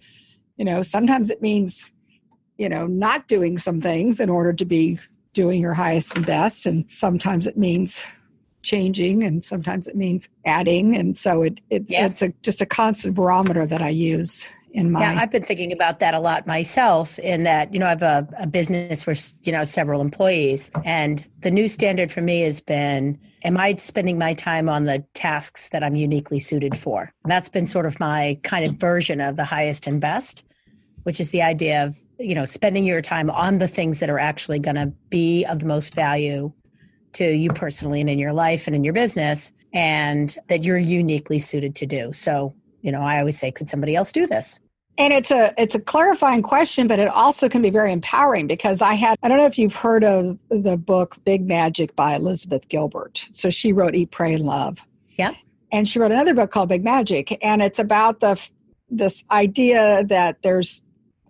you 0.55 0.63
know 0.63 0.81
sometimes 0.81 1.29
it 1.29 1.41
means 1.41 1.91
you 2.57 2.69
know 2.69 2.87
not 2.87 3.27
doing 3.27 3.57
some 3.57 3.81
things 3.81 4.19
in 4.19 4.29
order 4.29 4.53
to 4.53 4.63
be 4.63 4.99
doing 5.33 5.59
your 5.59 5.73
highest 5.73 6.15
and 6.15 6.25
best 6.25 6.65
and 6.65 6.89
sometimes 6.89 7.45
it 7.47 7.57
means 7.57 8.05
changing 8.63 9.23
and 9.23 9.43
sometimes 9.43 9.87
it 9.87 9.95
means 9.95 10.29
adding 10.45 10.95
and 10.95 11.17
so 11.17 11.41
it, 11.41 11.59
it 11.69 11.83
yes. 11.87 12.13
it's 12.13 12.21
a, 12.21 12.33
just 12.41 12.61
a 12.61 12.65
constant 12.65 13.15
barometer 13.15 13.65
that 13.65 13.81
i 13.81 13.89
use 13.89 14.47
in 14.77 14.91
my 14.91 15.01
yeah 15.01 15.21
i've 15.21 15.31
been 15.31 15.43
thinking 15.43 15.71
about 15.71 15.99
that 15.99 16.13
a 16.13 16.19
lot 16.19 16.47
myself 16.47 17.19
in 17.19 17.43
that 17.43 17.73
you 17.73 17.79
know 17.79 17.85
i 17.85 17.89
have 17.89 18.03
a, 18.03 18.27
a 18.39 18.47
business 18.47 19.03
for 19.03 19.13
you 19.43 19.51
know 19.51 19.63
several 19.63 19.99
employees 19.99 20.71
and 20.85 21.25
the 21.41 21.51
new 21.51 21.67
standard 21.67 22.11
for 22.11 22.21
me 22.21 22.41
has 22.41 22.61
been 22.61 23.19
am 23.43 23.57
I 23.57 23.75
spending 23.75 24.17
my 24.17 24.33
time 24.33 24.67
on 24.67 24.85
the 24.85 25.03
tasks 25.13 25.69
that 25.69 25.83
I'm 25.83 25.95
uniquely 25.95 26.39
suited 26.39 26.77
for? 26.77 27.13
And 27.23 27.31
that's 27.31 27.49
been 27.49 27.65
sort 27.65 27.85
of 27.85 27.99
my 27.99 28.37
kind 28.43 28.65
of 28.65 28.75
version 28.75 29.21
of 29.21 29.35
the 29.35 29.45
highest 29.45 29.87
and 29.87 30.01
best, 30.01 30.43
which 31.03 31.19
is 31.19 31.29
the 31.29 31.41
idea 31.41 31.85
of, 31.85 31.97
you 32.19 32.35
know, 32.35 32.45
spending 32.45 32.83
your 32.83 33.01
time 33.01 33.29
on 33.29 33.59
the 33.59 33.67
things 33.67 33.99
that 33.99 34.09
are 34.09 34.19
actually 34.19 34.59
going 34.59 34.75
to 34.75 34.87
be 35.09 35.45
of 35.45 35.59
the 35.59 35.65
most 35.65 35.95
value 35.95 36.51
to 37.13 37.31
you 37.31 37.49
personally 37.49 38.01
and 38.01 38.09
in 38.09 38.19
your 38.19 38.33
life 38.33 38.67
and 38.67 38.75
in 38.75 38.83
your 38.83 38.93
business 38.93 39.53
and 39.73 40.37
that 40.49 40.63
you're 40.63 40.77
uniquely 40.77 41.39
suited 41.39 41.75
to 41.75 41.85
do. 41.85 42.11
So, 42.13 42.53
you 42.81 42.91
know, 42.91 43.01
I 43.01 43.19
always 43.19 43.39
say, 43.39 43.51
could 43.51 43.69
somebody 43.69 43.95
else 43.95 44.11
do 44.11 44.27
this? 44.27 44.59
And 44.97 45.13
it's 45.13 45.31
a 45.31 45.53
it's 45.57 45.75
a 45.75 45.81
clarifying 45.81 46.41
question 46.41 46.87
but 46.87 46.99
it 46.99 47.07
also 47.07 47.47
can 47.47 47.61
be 47.61 47.69
very 47.69 47.91
empowering 47.91 48.47
because 48.47 48.81
i 48.81 48.93
had 48.93 49.17
i 49.23 49.27
don't 49.27 49.37
know 49.37 49.45
if 49.45 49.57
you've 49.57 49.75
heard 49.75 50.03
of 50.03 50.37
the 50.49 50.77
book 50.77 51.17
big 51.23 51.47
magic 51.47 51.95
by 51.95 52.15
elizabeth 52.15 52.67
gilbert. 52.69 53.27
So 53.31 53.49
she 53.49 53.73
wrote 53.73 53.95
eat 53.95 54.11
pray 54.11 54.33
and 54.33 54.43
love. 54.43 54.79
Yeah 55.15 55.33
and 55.71 55.87
she 55.87 55.99
wrote 55.99 56.11
another 56.11 56.33
book 56.33 56.51
called 56.51 56.69
big 56.69 56.83
magic. 56.83 57.37
And 57.43 57.61
it's 57.61 57.79
about 57.79 58.19
the 58.19 58.39
this 58.89 59.23
idea 59.31 60.05
that 60.05 60.41
there's 60.41 60.81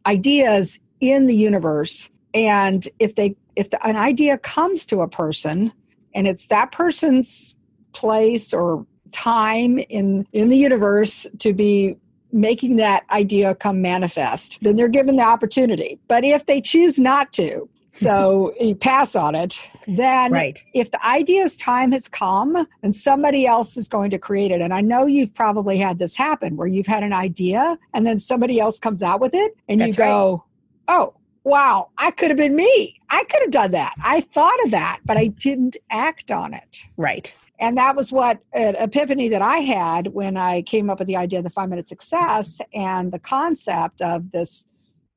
ideas 0.05 0.79
in 0.99 1.25
the 1.25 1.35
universe. 1.35 2.09
And 2.33 2.87
if 2.99 3.15
they 3.15 3.35
if 3.55 3.71
the, 3.71 3.85
an 3.85 3.95
idea 3.95 4.37
comes 4.37 4.85
to 4.87 5.01
a 5.01 5.07
person 5.07 5.73
and 6.13 6.27
it's 6.27 6.47
that 6.47 6.71
person's 6.71 7.55
place 7.93 8.53
or 8.53 8.85
time 9.11 9.79
in 9.79 10.27
in 10.33 10.49
the 10.49 10.57
universe 10.57 11.25
to 11.39 11.53
be 11.53 11.95
making 12.31 12.75
that 12.77 13.03
idea 13.09 13.55
come 13.55 13.81
manifest, 13.81 14.59
then 14.61 14.75
they're 14.75 14.87
given 14.87 15.15
the 15.15 15.23
opportunity. 15.23 15.99
But 16.07 16.23
if 16.23 16.45
they 16.45 16.61
choose 16.61 16.99
not 16.99 17.31
to, 17.33 17.69
so 17.89 18.53
you 18.59 18.75
pass 18.75 19.15
on 19.15 19.35
it, 19.35 19.59
then 19.87 20.31
right. 20.31 20.63
if 20.73 20.91
the 20.91 21.05
idea's 21.05 21.55
time 21.55 21.91
has 21.91 22.07
come 22.07 22.67
and 22.83 22.95
somebody 22.95 23.45
else 23.45 23.77
is 23.77 23.87
going 23.87 24.11
to 24.11 24.19
create 24.19 24.51
it, 24.51 24.61
and 24.61 24.73
I 24.73 24.81
know 24.81 25.05
you've 25.05 25.33
probably 25.33 25.77
had 25.77 25.99
this 25.99 26.15
happen 26.15 26.57
where 26.57 26.67
you've 26.67 26.87
had 26.87 27.03
an 27.03 27.13
idea 27.13 27.77
and 27.93 28.05
then 28.05 28.19
somebody 28.19 28.59
else 28.59 28.79
comes 28.79 29.01
out 29.01 29.19
with 29.19 29.33
it 29.33 29.55
and 29.67 29.79
That's 29.79 29.97
you 29.97 30.03
go, 30.03 30.43
right. 30.87 30.95
oh, 30.95 31.13
wow, 31.43 31.89
I 31.97 32.11
could 32.11 32.29
have 32.29 32.37
been 32.37 32.55
me. 32.55 32.99
I 33.09 33.23
could 33.23 33.41
have 33.41 33.51
done 33.51 33.71
that. 33.71 33.93
I 34.03 34.21
thought 34.21 34.63
of 34.65 34.71
that, 34.71 34.99
but 35.05 35.17
I 35.17 35.27
didn't 35.27 35.77
act 35.89 36.29
on 36.29 36.53
it. 36.53 36.83
Right. 36.97 37.33
And 37.59 37.77
that 37.77 37.95
was 37.95 38.11
what 38.11 38.39
an 38.53 38.75
epiphany 38.75 39.29
that 39.29 39.41
I 39.41 39.59
had 39.59 40.07
when 40.07 40.37
I 40.37 40.61
came 40.61 40.89
up 40.89 40.99
with 40.99 41.07
the 41.07 41.15
idea 41.15 41.39
of 41.39 41.43
the 41.43 41.49
five 41.49 41.69
minute 41.69 41.87
success 41.87 42.61
and 42.73 43.11
the 43.11 43.19
concept 43.19 44.01
of 44.01 44.31
this, 44.31 44.67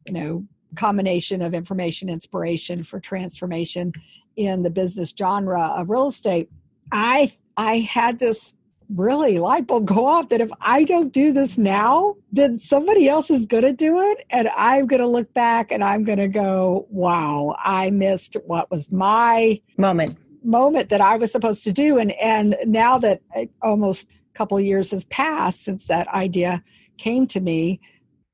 you 0.07 0.14
know, 0.14 0.46
combination 0.76 1.42
of 1.42 1.53
information 1.53 2.09
inspiration 2.09 2.85
for 2.85 3.00
transformation 3.00 3.92
in 4.37 4.62
the 4.62 4.70
business 4.70 5.12
genre 5.16 5.74
of 5.76 5.90
real 5.90 6.09
estate. 6.09 6.48
I 6.92 7.33
I 7.57 7.81
had 7.81 8.18
this 8.18 8.55
really 8.94 9.38
light 9.38 9.66
bulb 9.66 9.87
go 9.87 10.07
off 10.07 10.31
that 10.31 10.40
if 10.40 10.50
I 10.61 10.85
don't 10.85 11.12
do 11.12 11.33
this 11.33 11.57
now, 11.59 12.16
then 12.33 12.59
somebody 12.59 13.09
else 13.09 13.31
is 13.31 13.46
going 13.46 13.62
to 13.62 13.72
do 13.72 14.00
it. 14.00 14.26
And 14.31 14.48
I'm 14.57 14.87
going 14.87 15.00
to 15.00 15.07
look 15.07 15.33
back 15.33 15.70
and 15.70 15.85
I'm 15.85 16.03
going 16.03 16.18
to 16.18 16.26
go, 16.26 16.87
wow, 16.90 17.55
I 17.62 17.90
missed 17.90 18.37
what 18.46 18.70
was 18.70 18.90
my 18.90 19.61
moment 19.76 20.18
moment 20.42 20.88
that 20.88 21.00
I 21.00 21.16
was 21.16 21.33
supposed 21.33 21.64
to 21.64 21.72
do. 21.72 21.98
And 21.98 22.12
and 22.12 22.57
now 22.66 22.98
that 22.98 23.20
uh, 23.37 23.46
almost 23.62 24.09
a 24.09 24.38
couple 24.38 24.61
years 24.61 24.90
has 24.90 25.05
passed 25.07 25.64
since 25.64 25.87
that 25.87 26.09
idea 26.09 26.62
came 26.98 27.26
to 27.29 27.40
me, 27.40 27.81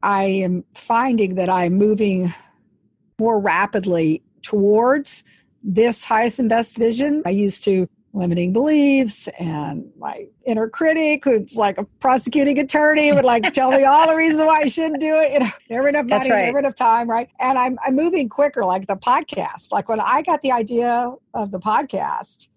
I 0.02 0.24
am 0.24 0.64
finding 0.74 1.36
that 1.36 1.48
I'm 1.48 1.74
moving 1.74 2.32
more 3.18 3.40
rapidly 3.40 4.22
towards 4.42 5.24
this 5.62 6.04
highest 6.04 6.38
and 6.38 6.48
best 6.48 6.76
vision. 6.76 7.22
I 7.26 7.30
used 7.30 7.64
to 7.64 7.88
limiting 8.16 8.52
beliefs 8.52 9.28
and 9.38 9.90
my 9.98 10.26
inner 10.46 10.68
critic 10.68 11.22
who's 11.24 11.56
like 11.56 11.76
a 11.76 11.84
prosecuting 12.00 12.58
attorney 12.58 13.12
would 13.12 13.24
like 13.24 13.52
tell 13.52 13.70
me 13.70 13.84
all 13.84 14.08
the 14.08 14.16
reasons 14.16 14.42
why 14.44 14.62
I 14.62 14.68
shouldn't 14.68 15.00
do 15.00 15.16
it. 15.16 15.32
You 15.34 15.40
know, 15.40 15.50
never 15.70 15.88
enough 15.88 16.06
money, 16.06 16.30
right. 16.30 16.46
never 16.46 16.58
enough 16.58 16.74
time, 16.74 17.08
right? 17.10 17.28
And 17.38 17.58
I'm 17.58 17.78
I'm 17.86 17.94
moving 17.94 18.28
quicker, 18.28 18.64
like 18.64 18.86
the 18.86 18.96
podcast. 18.96 19.70
Like 19.70 19.88
when 19.88 20.00
I 20.00 20.22
got 20.22 20.40
the 20.40 20.50
idea 20.50 21.12
of 21.34 21.50
the 21.50 21.60
podcast, 21.60 22.48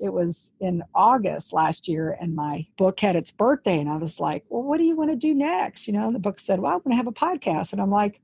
it 0.00 0.12
was 0.12 0.52
in 0.60 0.82
August 0.94 1.54
last 1.54 1.88
year, 1.88 2.16
and 2.20 2.34
my 2.34 2.66
book 2.76 3.00
had 3.00 3.16
its 3.16 3.30
birthday, 3.30 3.80
and 3.80 3.88
I 3.88 3.96
was 3.96 4.20
like, 4.20 4.44
"Well, 4.50 4.62
what 4.62 4.76
do 4.76 4.84
you 4.84 4.96
want 4.96 5.10
to 5.10 5.16
do 5.16 5.34
next?" 5.34 5.86
You 5.86 5.94
know, 5.94 6.06
and 6.06 6.14
the 6.14 6.20
book 6.20 6.38
said, 6.38 6.60
"Well, 6.60 6.72
I'm 6.72 6.80
going 6.80 6.90
to 6.90 6.96
have 6.96 7.06
a 7.06 7.12
podcast," 7.12 7.72
and 7.72 7.80
I'm 7.80 7.90
like, 7.90 8.20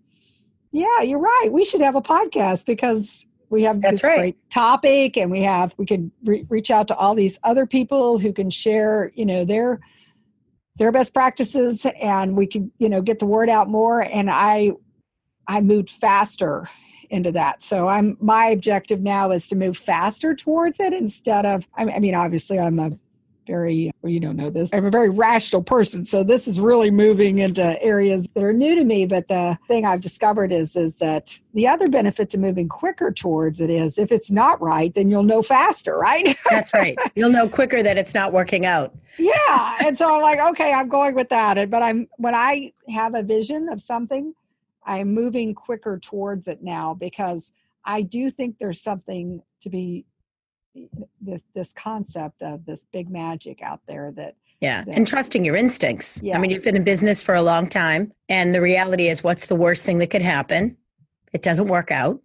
"Yeah, 0.70 1.00
you're 1.00 1.18
right. 1.18 1.48
We 1.50 1.64
should 1.64 1.80
have 1.80 1.96
a 1.96 2.02
podcast 2.02 2.66
because 2.66 3.26
we 3.52 3.62
have 3.64 3.82
That's 3.82 4.00
this 4.00 4.04
right. 4.04 4.18
great 4.18 4.50
topic 4.50 5.16
and 5.16 5.30
we 5.30 5.42
have 5.42 5.74
we 5.76 5.84
can 5.84 6.10
re- 6.24 6.46
reach 6.48 6.70
out 6.70 6.88
to 6.88 6.96
all 6.96 7.14
these 7.14 7.38
other 7.44 7.66
people 7.66 8.18
who 8.18 8.32
can 8.32 8.48
share 8.48 9.12
you 9.14 9.26
know 9.26 9.44
their 9.44 9.78
their 10.76 10.90
best 10.90 11.12
practices 11.12 11.86
and 12.00 12.34
we 12.34 12.46
can 12.46 12.72
you 12.78 12.88
know 12.88 13.02
get 13.02 13.18
the 13.18 13.26
word 13.26 13.50
out 13.50 13.68
more 13.68 14.00
and 14.00 14.30
i 14.30 14.72
i 15.46 15.60
moved 15.60 15.90
faster 15.90 16.66
into 17.10 17.30
that 17.30 17.62
so 17.62 17.88
i'm 17.88 18.16
my 18.20 18.46
objective 18.46 19.02
now 19.02 19.30
is 19.30 19.46
to 19.46 19.54
move 19.54 19.76
faster 19.76 20.34
towards 20.34 20.80
it 20.80 20.94
instead 20.94 21.44
of 21.44 21.68
i 21.76 21.98
mean 21.98 22.14
obviously 22.14 22.58
i'm 22.58 22.78
a 22.78 22.90
very 23.46 23.90
well, 24.02 24.12
you 24.12 24.20
don't 24.20 24.36
know 24.36 24.50
this 24.50 24.70
i'm 24.72 24.86
a 24.86 24.90
very 24.90 25.10
rational 25.10 25.62
person. 25.62 26.04
So 26.04 26.22
this 26.22 26.46
is 26.46 26.60
really 26.60 26.90
moving 26.90 27.38
into 27.38 27.80
areas 27.82 28.28
that 28.34 28.42
are 28.42 28.52
new 28.52 28.74
to 28.74 28.84
me. 28.84 29.06
But 29.06 29.28
the 29.28 29.58
thing 29.68 29.84
i've 29.84 30.00
discovered 30.00 30.52
is 30.52 30.76
is 30.76 30.96
that 30.96 31.38
the 31.54 31.68
other 31.68 31.88
benefit 31.88 32.30
to 32.30 32.38
moving 32.38 32.68
quicker 32.68 33.10
towards 33.10 33.60
it 33.60 33.70
is 33.70 33.98
if 33.98 34.12
it's 34.12 34.30
not 34.30 34.60
right 34.60 34.94
then 34.94 35.10
you'll 35.10 35.22
know 35.22 35.42
faster 35.42 35.98
right? 35.98 36.36
That's 36.50 36.72
right. 36.74 36.96
You'll 37.14 37.30
know 37.30 37.48
quicker 37.48 37.82
that 37.82 37.98
it's 37.98 38.14
not 38.14 38.32
working 38.32 38.66
out. 38.66 38.94
Yeah. 39.18 39.76
And 39.80 39.96
so 39.96 40.14
i'm 40.14 40.22
like 40.22 40.40
okay 40.52 40.72
i'm 40.72 40.88
going 40.88 41.14
with 41.14 41.28
that. 41.30 41.70
But 41.70 41.82
i'm 41.82 42.08
when 42.16 42.34
i 42.34 42.72
have 42.88 43.14
a 43.14 43.22
vision 43.22 43.68
of 43.68 43.80
something 43.80 44.34
i'm 44.84 45.12
moving 45.12 45.54
quicker 45.54 45.98
towards 45.98 46.48
it 46.48 46.62
now 46.62 46.94
because 46.94 47.52
i 47.84 48.02
do 48.02 48.30
think 48.30 48.58
there's 48.58 48.80
something 48.80 49.42
to 49.60 49.70
be 49.70 50.04
this 51.20 51.42
this 51.54 51.72
concept 51.72 52.42
of 52.42 52.64
this 52.64 52.84
big 52.92 53.10
magic 53.10 53.62
out 53.62 53.80
there 53.86 54.12
that 54.16 54.34
yeah 54.60 54.84
that, 54.84 54.96
and 54.96 55.06
trusting 55.06 55.44
your 55.44 55.56
instincts 55.56 56.20
yes. 56.22 56.36
i 56.36 56.38
mean 56.38 56.50
you've 56.50 56.64
been 56.64 56.76
in 56.76 56.84
business 56.84 57.22
for 57.22 57.34
a 57.34 57.42
long 57.42 57.68
time 57.68 58.12
and 58.28 58.54
the 58.54 58.60
reality 58.60 59.08
is 59.08 59.22
what's 59.22 59.46
the 59.46 59.54
worst 59.54 59.84
thing 59.84 59.98
that 59.98 60.08
could 60.08 60.22
happen 60.22 60.76
it 61.32 61.42
doesn't 61.42 61.68
work 61.68 61.90
out 61.90 62.20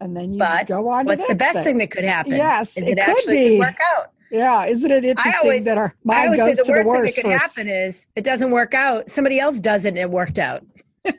and 0.00 0.16
then 0.16 0.32
you 0.32 0.38
but 0.38 0.66
go 0.66 0.88
on 0.88 1.06
what's 1.06 1.22
the, 1.26 1.32
the 1.32 1.34
best 1.34 1.54
thing. 1.54 1.64
thing 1.64 1.78
that 1.78 1.90
could 1.90 2.04
happen 2.04 2.32
yes 2.32 2.76
it, 2.76 2.88
it 2.88 3.04
could 3.04 3.30
be 3.30 3.58
work 3.58 3.76
out 3.96 4.12
yeah, 4.30 4.66
isn't 4.66 4.90
it 4.90 5.06
interesting 5.06 5.40
always, 5.42 5.64
that 5.64 5.78
our 5.78 5.94
mind 6.04 6.36
goes 6.36 6.58
the 6.58 6.64
to 6.64 6.72
the 6.72 6.82
worst? 6.84 7.14
Thing 7.14 7.30
that 7.30 7.40
could 7.40 7.40
happen 7.40 7.68
is 7.68 8.06
it 8.14 8.24
doesn't 8.24 8.50
work 8.50 8.74
out. 8.74 9.08
Somebody 9.08 9.40
else 9.40 9.58
does 9.58 9.86
it 9.86 9.88
and 9.88 9.98
it 9.98 10.10
worked 10.10 10.38
out. 10.38 10.64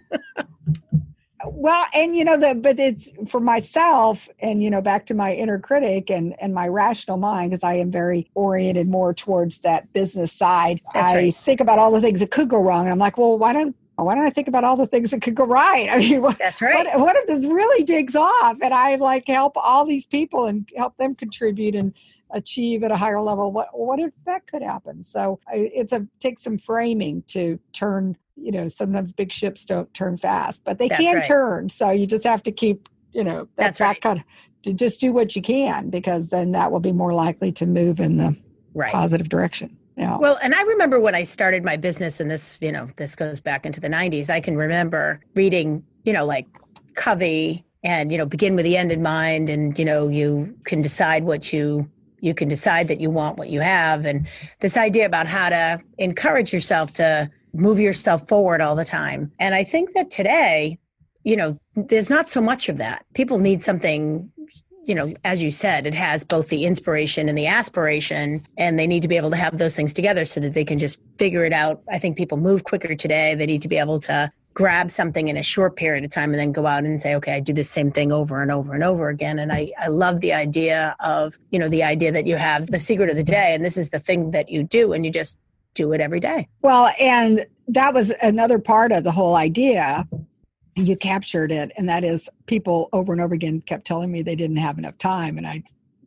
well 1.45 1.85
and 1.93 2.15
you 2.15 2.25
know 2.25 2.37
the 2.37 2.53
but 2.53 2.79
it's 2.79 3.09
for 3.27 3.39
myself 3.39 4.27
and 4.39 4.61
you 4.63 4.69
know 4.69 4.81
back 4.81 5.05
to 5.05 5.13
my 5.13 5.33
inner 5.33 5.59
critic 5.59 6.09
and 6.09 6.35
and 6.41 6.53
my 6.53 6.67
rational 6.67 7.17
mind 7.17 7.51
because 7.51 7.63
i 7.63 7.73
am 7.73 7.91
very 7.91 8.29
oriented 8.35 8.87
more 8.87 9.13
towards 9.13 9.59
that 9.59 9.91
business 9.93 10.33
side 10.33 10.81
That's 10.93 11.11
i 11.11 11.15
right. 11.15 11.37
think 11.45 11.61
about 11.61 11.79
all 11.79 11.91
the 11.91 12.01
things 12.01 12.19
that 12.19 12.31
could 12.31 12.49
go 12.49 12.61
wrong 12.61 12.81
and 12.81 12.91
i'm 12.91 12.99
like 12.99 13.17
well 13.17 13.37
why 13.37 13.53
don't 13.53 13.75
why 14.03 14.15
don't 14.15 14.25
I 14.25 14.29
think 14.29 14.47
about 14.47 14.63
all 14.63 14.77
the 14.77 14.87
things 14.87 15.11
that 15.11 15.21
could 15.21 15.35
go 15.35 15.45
right? 15.45 15.89
I 15.89 15.97
mean, 15.97 16.21
what, 16.21 16.37
that's 16.37 16.61
right. 16.61 16.85
What, 16.85 16.99
what 16.99 17.15
if 17.17 17.27
this 17.27 17.45
really 17.45 17.83
digs 17.83 18.15
off 18.15 18.57
and 18.61 18.73
I 18.73 18.95
like 18.95 19.27
help 19.27 19.53
all 19.57 19.85
these 19.85 20.05
people 20.05 20.45
and 20.45 20.67
help 20.75 20.97
them 20.97 21.15
contribute 21.15 21.75
and 21.75 21.93
achieve 22.31 22.83
at 22.83 22.91
a 22.91 22.95
higher 22.95 23.21
level? 23.21 23.51
What 23.51 23.77
what 23.77 23.99
if 23.99 24.11
that 24.25 24.47
could 24.47 24.61
happen? 24.61 25.03
So 25.03 25.39
it's 25.51 25.93
a 25.93 26.07
takes 26.19 26.43
some 26.43 26.57
framing 26.57 27.23
to 27.27 27.59
turn 27.73 28.17
you 28.41 28.51
know 28.51 28.67
sometimes 28.67 29.11
big 29.11 29.31
ships 29.31 29.65
don't 29.65 29.93
turn 29.93 30.17
fast 30.17 30.63
but 30.63 30.77
they 30.77 30.87
That's 30.87 31.01
can 31.01 31.15
right. 31.15 31.25
turn 31.25 31.69
so 31.69 31.89
you 31.91 32.07
just 32.07 32.23
have 32.23 32.43
to 32.43 32.51
keep 32.51 32.89
you 33.11 33.23
know 33.23 33.47
that's, 33.55 33.79
that 33.79 33.85
right 33.85 34.01
kind 34.01 34.19
of 34.19 34.25
to 34.63 34.73
just 34.73 34.99
do 34.99 35.13
what 35.13 35.35
you 35.35 35.41
can 35.41 35.89
because 35.89 36.29
then 36.29 36.51
that 36.51 36.71
will 36.71 36.79
be 36.79 36.91
more 36.91 37.13
likely 37.13 37.51
to 37.53 37.65
move 37.65 37.99
in 37.99 38.17
the 38.17 38.35
right. 38.73 38.91
positive 38.91 39.29
direction 39.29 39.77
yeah. 39.99 40.17
Well, 40.17 40.39
and 40.41 40.55
I 40.55 40.61
remember 40.61 40.97
when 41.01 41.13
I 41.13 41.23
started 41.23 41.65
my 41.65 41.75
business, 41.75 42.21
and 42.21 42.31
this, 42.31 42.57
you 42.61 42.71
know, 42.71 42.87
this 42.95 43.17
goes 43.17 43.41
back 43.41 43.65
into 43.65 43.81
the 43.81 43.89
90s. 43.89 44.29
I 44.29 44.39
can 44.39 44.55
remember 44.55 45.19
reading, 45.35 45.83
you 46.05 46.13
know, 46.13 46.25
like 46.25 46.47
Covey 46.95 47.65
and, 47.83 48.09
you 48.09 48.17
know, 48.17 48.25
begin 48.25 48.55
with 48.55 48.63
the 48.63 48.77
end 48.77 48.93
in 48.93 49.01
mind. 49.01 49.49
And, 49.49 49.77
you 49.77 49.83
know, 49.83 50.07
you 50.07 50.55
can 50.63 50.81
decide 50.81 51.25
what 51.25 51.51
you, 51.51 51.89
you 52.21 52.33
can 52.33 52.47
decide 52.47 52.87
that 52.87 53.01
you 53.01 53.09
want 53.09 53.37
what 53.37 53.49
you 53.49 53.59
have. 53.59 54.05
And 54.05 54.25
this 54.61 54.77
idea 54.77 55.05
about 55.05 55.27
how 55.27 55.49
to 55.49 55.81
encourage 55.97 56.53
yourself 56.53 56.93
to 56.93 57.29
move 57.53 57.79
yourself 57.79 58.27
forward 58.27 58.61
all 58.61 58.75
the 58.75 58.85
time. 58.85 59.31
And 59.39 59.55
I 59.55 59.63
think 59.63 59.93
that 59.93 60.11
today, 60.11 60.79
you 61.23 61.35
know, 61.35 61.59
there's 61.75 62.09
not 62.09 62.29
so 62.29 62.41
much 62.41 62.69
of 62.69 62.77
that. 62.77 63.05
People 63.13 63.39
need 63.39 63.63
something, 63.63 64.31
you 64.85 64.95
know, 64.95 65.13
as 65.23 65.41
you 65.41 65.51
said, 65.51 65.85
it 65.85 65.93
has 65.93 66.23
both 66.23 66.49
the 66.49 66.65
inspiration 66.65 67.27
and 67.27 67.37
the 67.37 67.47
aspiration, 67.47 68.45
and 68.57 68.79
they 68.79 68.87
need 68.87 69.01
to 69.01 69.07
be 69.07 69.17
able 69.17 69.31
to 69.31 69.37
have 69.37 69.57
those 69.57 69.75
things 69.75 69.93
together 69.93 70.25
so 70.25 70.39
that 70.39 70.53
they 70.53 70.65
can 70.65 70.79
just 70.79 70.99
figure 71.17 71.45
it 71.45 71.53
out. 71.53 71.81
I 71.91 71.99
think 71.99 72.17
people 72.17 72.37
move 72.37 72.63
quicker 72.63 72.95
today. 72.95 73.35
They 73.35 73.45
need 73.45 73.61
to 73.63 73.67
be 73.67 73.77
able 73.77 73.99
to 74.01 74.31
grab 74.53 74.91
something 74.91 75.27
in 75.27 75.37
a 75.37 75.43
short 75.43 75.75
period 75.75 76.03
of 76.03 76.11
time 76.11 76.31
and 76.31 76.39
then 76.39 76.51
go 76.51 76.65
out 76.65 76.83
and 76.83 77.01
say, 77.01 77.15
okay, 77.15 77.33
I 77.33 77.39
do 77.39 77.53
the 77.53 77.63
same 77.63 77.91
thing 77.91 78.11
over 78.11 78.41
and 78.41 78.51
over 78.51 78.73
and 78.73 78.83
over 78.83 79.07
again. 79.09 79.39
And 79.39 79.53
I, 79.53 79.69
I 79.79 79.87
love 79.87 80.19
the 80.19 80.33
idea 80.33 80.95
of, 80.99 81.37
you 81.51 81.59
know, 81.59 81.69
the 81.69 81.83
idea 81.83 82.11
that 82.11 82.25
you 82.25 82.35
have 82.35 82.67
the 82.67 82.79
secret 82.79 83.09
of 83.09 83.15
the 83.15 83.23
day 83.23 83.53
and 83.53 83.63
this 83.63 83.77
is 83.77 83.91
the 83.91 83.99
thing 83.99 84.31
that 84.31 84.49
you 84.49 84.63
do 84.63 84.91
and 84.91 85.05
you 85.05 85.11
just 85.11 85.37
do 85.73 85.93
it 85.93 86.01
every 86.01 86.19
day. 86.19 86.47
Well, 86.61 86.91
and 86.99 87.45
that 87.67 87.93
was 87.93 88.13
another 88.21 88.59
part 88.59 88.91
of 88.91 89.03
the 89.03 89.11
whole 89.11 89.35
idea. 89.35 90.07
You 90.75 90.95
captured 90.95 91.51
it, 91.51 91.71
and 91.77 91.87
that 91.89 92.03
is 92.03 92.29
people 92.45 92.89
over 92.93 93.11
and 93.11 93.21
over 93.21 93.33
again 93.33 93.61
kept 93.61 93.85
telling 93.85 94.11
me 94.11 94.21
they 94.21 94.35
didn't 94.35 94.57
have 94.57 94.77
enough 94.77 94.97
time. 94.97 95.37
And 95.37 95.45
I 95.45 95.63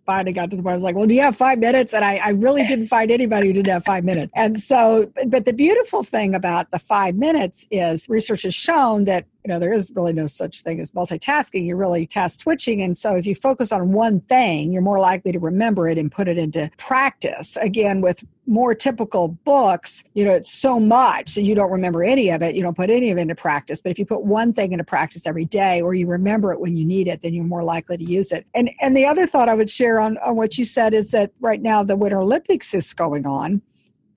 finally 0.07 0.33
got 0.33 0.51
to 0.51 0.57
the 0.57 0.63
point 0.63 0.73
I 0.73 0.75
was 0.75 0.83
like, 0.83 0.97
well, 0.97 1.07
do 1.07 1.15
you 1.15 1.21
have 1.21 1.37
five 1.37 1.59
minutes? 1.59 1.95
And 1.95 2.05
I, 2.05 2.17
I 2.17 2.29
really 2.31 2.67
didn't 2.67 2.87
find 2.87 3.11
anybody 3.11 3.49
who 3.49 3.53
didn't 3.53 3.73
have 3.73 3.85
five 3.85 4.05
minutes. 4.05 4.33
And 4.35 4.61
so, 4.61 5.13
but 5.27 5.45
the 5.45 5.53
beautiful 5.53 6.03
thing 6.03 6.35
about 6.35 6.71
the 6.71 6.79
five 6.79 7.15
minutes 7.15 7.67
is 7.71 8.09
research 8.09 8.43
has 8.43 8.55
shown 8.55 9.05
that 9.05 9.27
you 9.45 9.53
know 9.53 9.59
there 9.59 9.73
is 9.73 9.91
really 9.95 10.13
no 10.13 10.27
such 10.27 10.63
thing 10.63 10.81
as 10.81 10.93
multitasking. 10.93 11.67
You're 11.67 11.77
really 11.77 12.07
task 12.07 12.41
switching. 12.41 12.81
And 12.83 12.97
so 12.97 13.17
if 13.17 13.27
you 13.27 13.35
focus 13.35 13.73
on 13.73 13.93
one 13.93 14.21
thing 14.21 14.73
you're 14.73 14.83
more 14.83 14.99
likely 14.99 15.33
to 15.33 15.39
remember 15.39 15.89
it 15.89 15.99
and 15.99 16.11
put 16.11 16.29
it 16.29 16.39
into 16.39 16.71
practice. 16.79 17.57
Again 17.57 18.01
with 18.01 18.25
more 18.45 18.75
typical 18.75 19.29
books 19.29 20.03
you 20.15 20.25
know 20.25 20.33
it's 20.33 20.53
so 20.53 20.81
much 20.81 21.29
so 21.29 21.41
you 21.41 21.55
don't 21.55 21.71
remember 21.71 22.03
any 22.05 22.31
of 22.31 22.43
it. 22.43 22.55
You 22.55 22.63
don't 22.63 22.77
put 22.77 22.91
any 22.91 23.11
of 23.11 23.19
it 23.19 23.23
into 23.23 23.35
practice. 23.35 23.81
But 23.81 23.91
if 23.91 23.99
you 23.99 24.07
put 24.07 24.25
one 24.25 24.53
thing 24.53 24.73
into 24.73 24.85
practice 24.85 25.27
every 25.27 25.45
day 25.45 25.81
or 25.81 25.95
you 25.95 26.07
remember 26.07 26.53
it 26.53 26.61
when 26.61 26.77
you 26.77 26.85
need 26.85 27.09
it 27.09 27.23
then 27.23 27.35
you're 27.35 27.45
more 27.45 27.65
likely 27.65 27.97
to 27.97 28.05
use 28.05 28.33
it. 28.33 28.47
And 28.55 28.71
and 28.81 28.97
the 28.97 29.07
other 29.07 29.27
thought 29.27 29.49
i 29.49 29.55
would 29.55 29.71
share 29.71 30.01
on, 30.01 30.19
on 30.19 30.37
what 30.37 30.59
you 30.59 30.65
said 30.65 30.95
is 30.95 31.11
that 31.11 31.33
right 31.41 31.61
now 31.61 31.83
the 31.83 31.97
winter 31.97 32.21
olympics 32.21 32.75
is 32.75 32.93
going 32.95 33.27
on. 33.27 33.63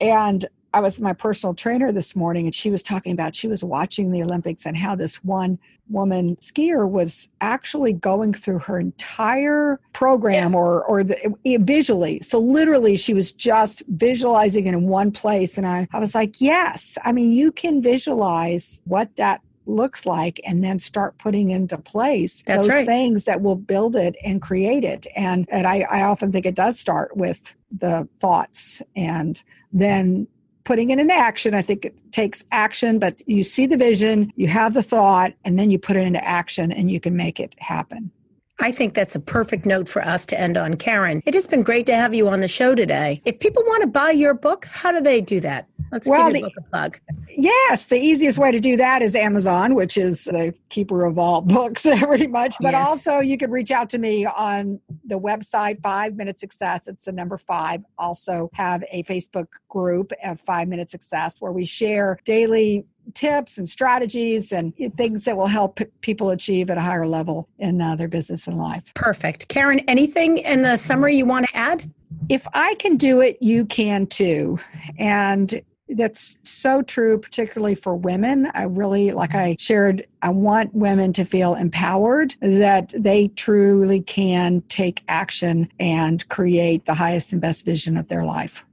And 0.01 0.45
I 0.75 0.81
was 0.81 0.99
my 0.99 1.13
personal 1.13 1.53
trainer 1.53 1.93
this 1.93 2.17
morning, 2.17 2.47
and 2.47 2.53
she 2.53 2.69
was 2.69 2.83
talking 2.83 3.13
about 3.13 3.33
she 3.33 3.47
was 3.47 3.63
watching 3.63 4.11
the 4.11 4.21
Olympics 4.21 4.65
and 4.65 4.75
how 4.75 4.93
this 4.93 5.23
one 5.23 5.57
woman 5.87 6.35
skier 6.37 6.89
was 6.89 7.29
actually 7.39 7.93
going 7.93 8.33
through 8.33 8.59
her 8.59 8.77
entire 8.77 9.79
program 9.93 10.51
yeah. 10.51 10.59
or 10.59 10.83
or 10.83 11.05
the, 11.05 11.33
eh, 11.45 11.59
visually. 11.61 12.19
So 12.23 12.39
literally, 12.39 12.97
she 12.97 13.13
was 13.13 13.31
just 13.31 13.83
visualizing 13.87 14.65
it 14.65 14.73
in 14.73 14.89
one 14.89 15.11
place, 15.11 15.57
and 15.57 15.65
I 15.65 15.87
I 15.93 15.99
was 15.99 16.13
like, 16.13 16.41
yes, 16.41 16.97
I 17.05 17.13
mean 17.13 17.31
you 17.31 17.53
can 17.53 17.81
visualize 17.81 18.81
what 18.83 19.15
that 19.15 19.39
looks 19.65 20.05
like 20.05 20.41
and 20.45 20.61
then 20.61 20.77
start 20.77 21.17
putting 21.17 21.51
into 21.51 21.77
place 21.77 22.43
That's 22.45 22.63
those 22.63 22.69
right. 22.69 22.85
things 22.85 23.23
that 23.25 23.41
will 23.41 23.55
build 23.55 23.95
it 23.95 24.15
and 24.23 24.39
create 24.39 24.83
it 24.83 25.07
and 25.15 25.47
and 25.51 25.65
I, 25.65 25.87
I 25.89 26.03
often 26.03 26.31
think 26.31 26.45
it 26.45 26.53
does 26.53 26.79
start 26.79 27.17
with 27.17 27.55
the 27.71 28.07
thoughts 28.19 28.83
and 28.95 29.41
then 29.73 30.27
putting 30.65 30.89
it 30.89 30.99
into 30.99 31.13
action. 31.13 31.53
I 31.53 31.61
think 31.61 31.85
it 31.85 31.95
takes 32.11 32.43
action, 32.51 32.99
but 32.99 33.21
you 33.27 33.43
see 33.43 33.65
the 33.65 33.77
vision, 33.77 34.33
you 34.35 34.47
have 34.47 34.73
the 34.73 34.83
thought, 34.83 35.33
and 35.45 35.57
then 35.57 35.71
you 35.71 35.79
put 35.79 35.95
it 35.95 36.01
into 36.05 36.23
action 36.23 36.71
and 36.71 36.91
you 36.91 36.99
can 36.99 37.15
make 37.15 37.39
it 37.39 37.55
happen. 37.59 38.11
I 38.59 38.71
think 38.71 38.93
that's 38.93 39.15
a 39.15 39.19
perfect 39.19 39.65
note 39.65 39.89
for 39.89 40.01
us 40.01 40.25
to 40.27 40.39
end 40.39 40.57
on. 40.57 40.75
Karen, 40.75 41.21
it 41.25 41.33
has 41.33 41.45
been 41.45 41.61
great 41.61 41.85
to 41.87 41.95
have 41.95 42.13
you 42.13 42.29
on 42.29 42.39
the 42.39 42.47
show 42.47 42.73
today. 42.73 43.21
If 43.25 43.39
people 43.39 43.63
want 43.63 43.81
to 43.81 43.87
buy 43.87 44.11
your 44.11 44.33
book, 44.33 44.65
how 44.65 44.91
do 44.91 45.01
they 45.01 45.19
do 45.19 45.39
that? 45.41 45.67
Let's 45.95 46.09
well, 46.09 46.29
give 46.29 46.41
your 46.41 46.49
the, 46.49 46.53
book 46.53 46.65
a 46.65 46.69
plug. 46.69 46.99
Yes, 47.29 47.85
the 47.85 47.95
easiest 47.95 48.37
way 48.37 48.51
to 48.51 48.59
do 48.59 48.75
that 48.75 49.01
is 49.01 49.15
Amazon, 49.15 49.75
which 49.75 49.95
is 49.95 50.25
the 50.25 50.53
keeper 50.67 51.05
of 51.05 51.17
all 51.17 51.39
books, 51.57 51.83
pretty 51.83 52.27
much. 52.27 52.57
But 52.59 52.73
yes. 52.73 52.85
also, 52.85 53.19
you 53.19 53.37
can 53.37 53.49
reach 53.49 53.71
out 53.71 53.89
to 53.91 53.97
me 53.97 54.25
on 54.25 54.81
the 55.05 55.17
website, 55.17 55.81
Five 55.81 56.17
Minute 56.17 56.37
Success. 56.37 56.89
It's 56.89 57.05
the 57.05 57.13
number 57.13 57.37
five. 57.37 57.81
Also, 57.97 58.49
have 58.51 58.83
a 58.91 59.03
Facebook 59.03 59.47
group 59.69 60.11
of 60.21 60.37
Five 60.41 60.67
Minute 60.67 60.89
Success 60.89 61.39
where 61.39 61.53
we 61.53 61.63
share 61.63 62.19
daily 62.25 62.85
tips 63.13 63.57
and 63.57 63.69
strategies 63.69 64.51
and 64.51 64.73
things 64.97 65.23
that 65.23 65.37
will 65.37 65.47
help 65.47 65.79
people 66.01 66.31
achieve 66.31 66.69
at 66.69 66.77
a 66.77 66.81
higher 66.81 67.07
level 67.07 67.47
in 67.57 67.79
uh, 67.79 67.95
their 67.95 68.09
business 68.09 68.47
and 68.47 68.57
life. 68.57 68.91
Perfect. 68.95 69.47
Karen, 69.47 69.79
anything 69.87 70.39
in 70.39 70.61
the 70.61 70.75
summary 70.75 71.15
you 71.15 71.25
want 71.25 71.47
to 71.47 71.55
add? 71.55 71.89
If 72.27 72.45
I 72.53 72.75
can 72.75 72.97
do 72.97 73.21
it, 73.21 73.37
you 73.41 73.65
can 73.65 74.07
too. 74.07 74.59
And 74.97 75.61
that's 75.89 76.35
so 76.43 76.81
true, 76.81 77.19
particularly 77.19 77.75
for 77.75 77.95
women. 77.95 78.51
I 78.53 78.63
really, 78.63 79.11
like 79.11 79.35
I 79.35 79.51
mm-hmm. 79.51 79.61
shared, 79.61 80.07
I 80.21 80.29
want 80.29 80.73
women 80.73 81.13
to 81.13 81.25
feel 81.25 81.55
empowered 81.55 82.35
that 82.41 82.93
they 82.97 83.29
truly 83.29 84.01
can 84.01 84.61
take 84.69 85.03
action 85.07 85.71
and 85.79 86.27
create 86.29 86.85
the 86.85 86.93
highest 86.93 87.33
and 87.33 87.41
best 87.41 87.65
vision 87.65 87.97
of 87.97 88.07
their 88.07 88.25
life. 88.25 88.65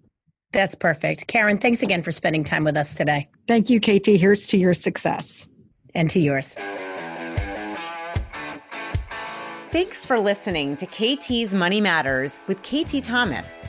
That's 0.52 0.74
perfect. 0.74 1.26
Karen, 1.28 1.58
thanks 1.58 1.82
again 1.82 2.02
for 2.02 2.12
spending 2.12 2.44
time 2.44 2.64
with 2.64 2.76
us 2.76 2.94
today. 2.94 3.28
Thank 3.48 3.70
you, 3.70 3.80
KT. 3.80 4.06
Here's 4.06 4.46
to 4.48 4.58
your 4.58 4.74
success. 4.74 5.46
And 5.94 6.08
to 6.10 6.20
yours. 6.20 6.56
Thanks 9.72 10.04
for 10.04 10.20
listening 10.20 10.76
to 10.78 10.86
KT's 10.86 11.54
Money 11.54 11.80
Matters 11.80 12.40
with 12.46 12.62
KT 12.62 13.02
Thomas. 13.02 13.68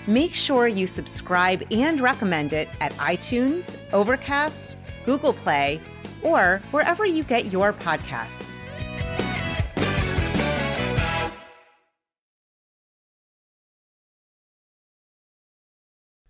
Make 0.07 0.33
sure 0.33 0.67
you 0.67 0.87
subscribe 0.87 1.63
and 1.71 1.99
recommend 1.99 2.53
it 2.53 2.69
at 2.79 2.93
iTunes, 2.93 3.75
Overcast, 3.91 4.77
Google 5.05 5.33
Play, 5.33 5.81
or 6.23 6.61
wherever 6.71 7.05
you 7.05 7.23
get 7.23 7.51
your 7.51 7.73
podcasts. 7.73 8.31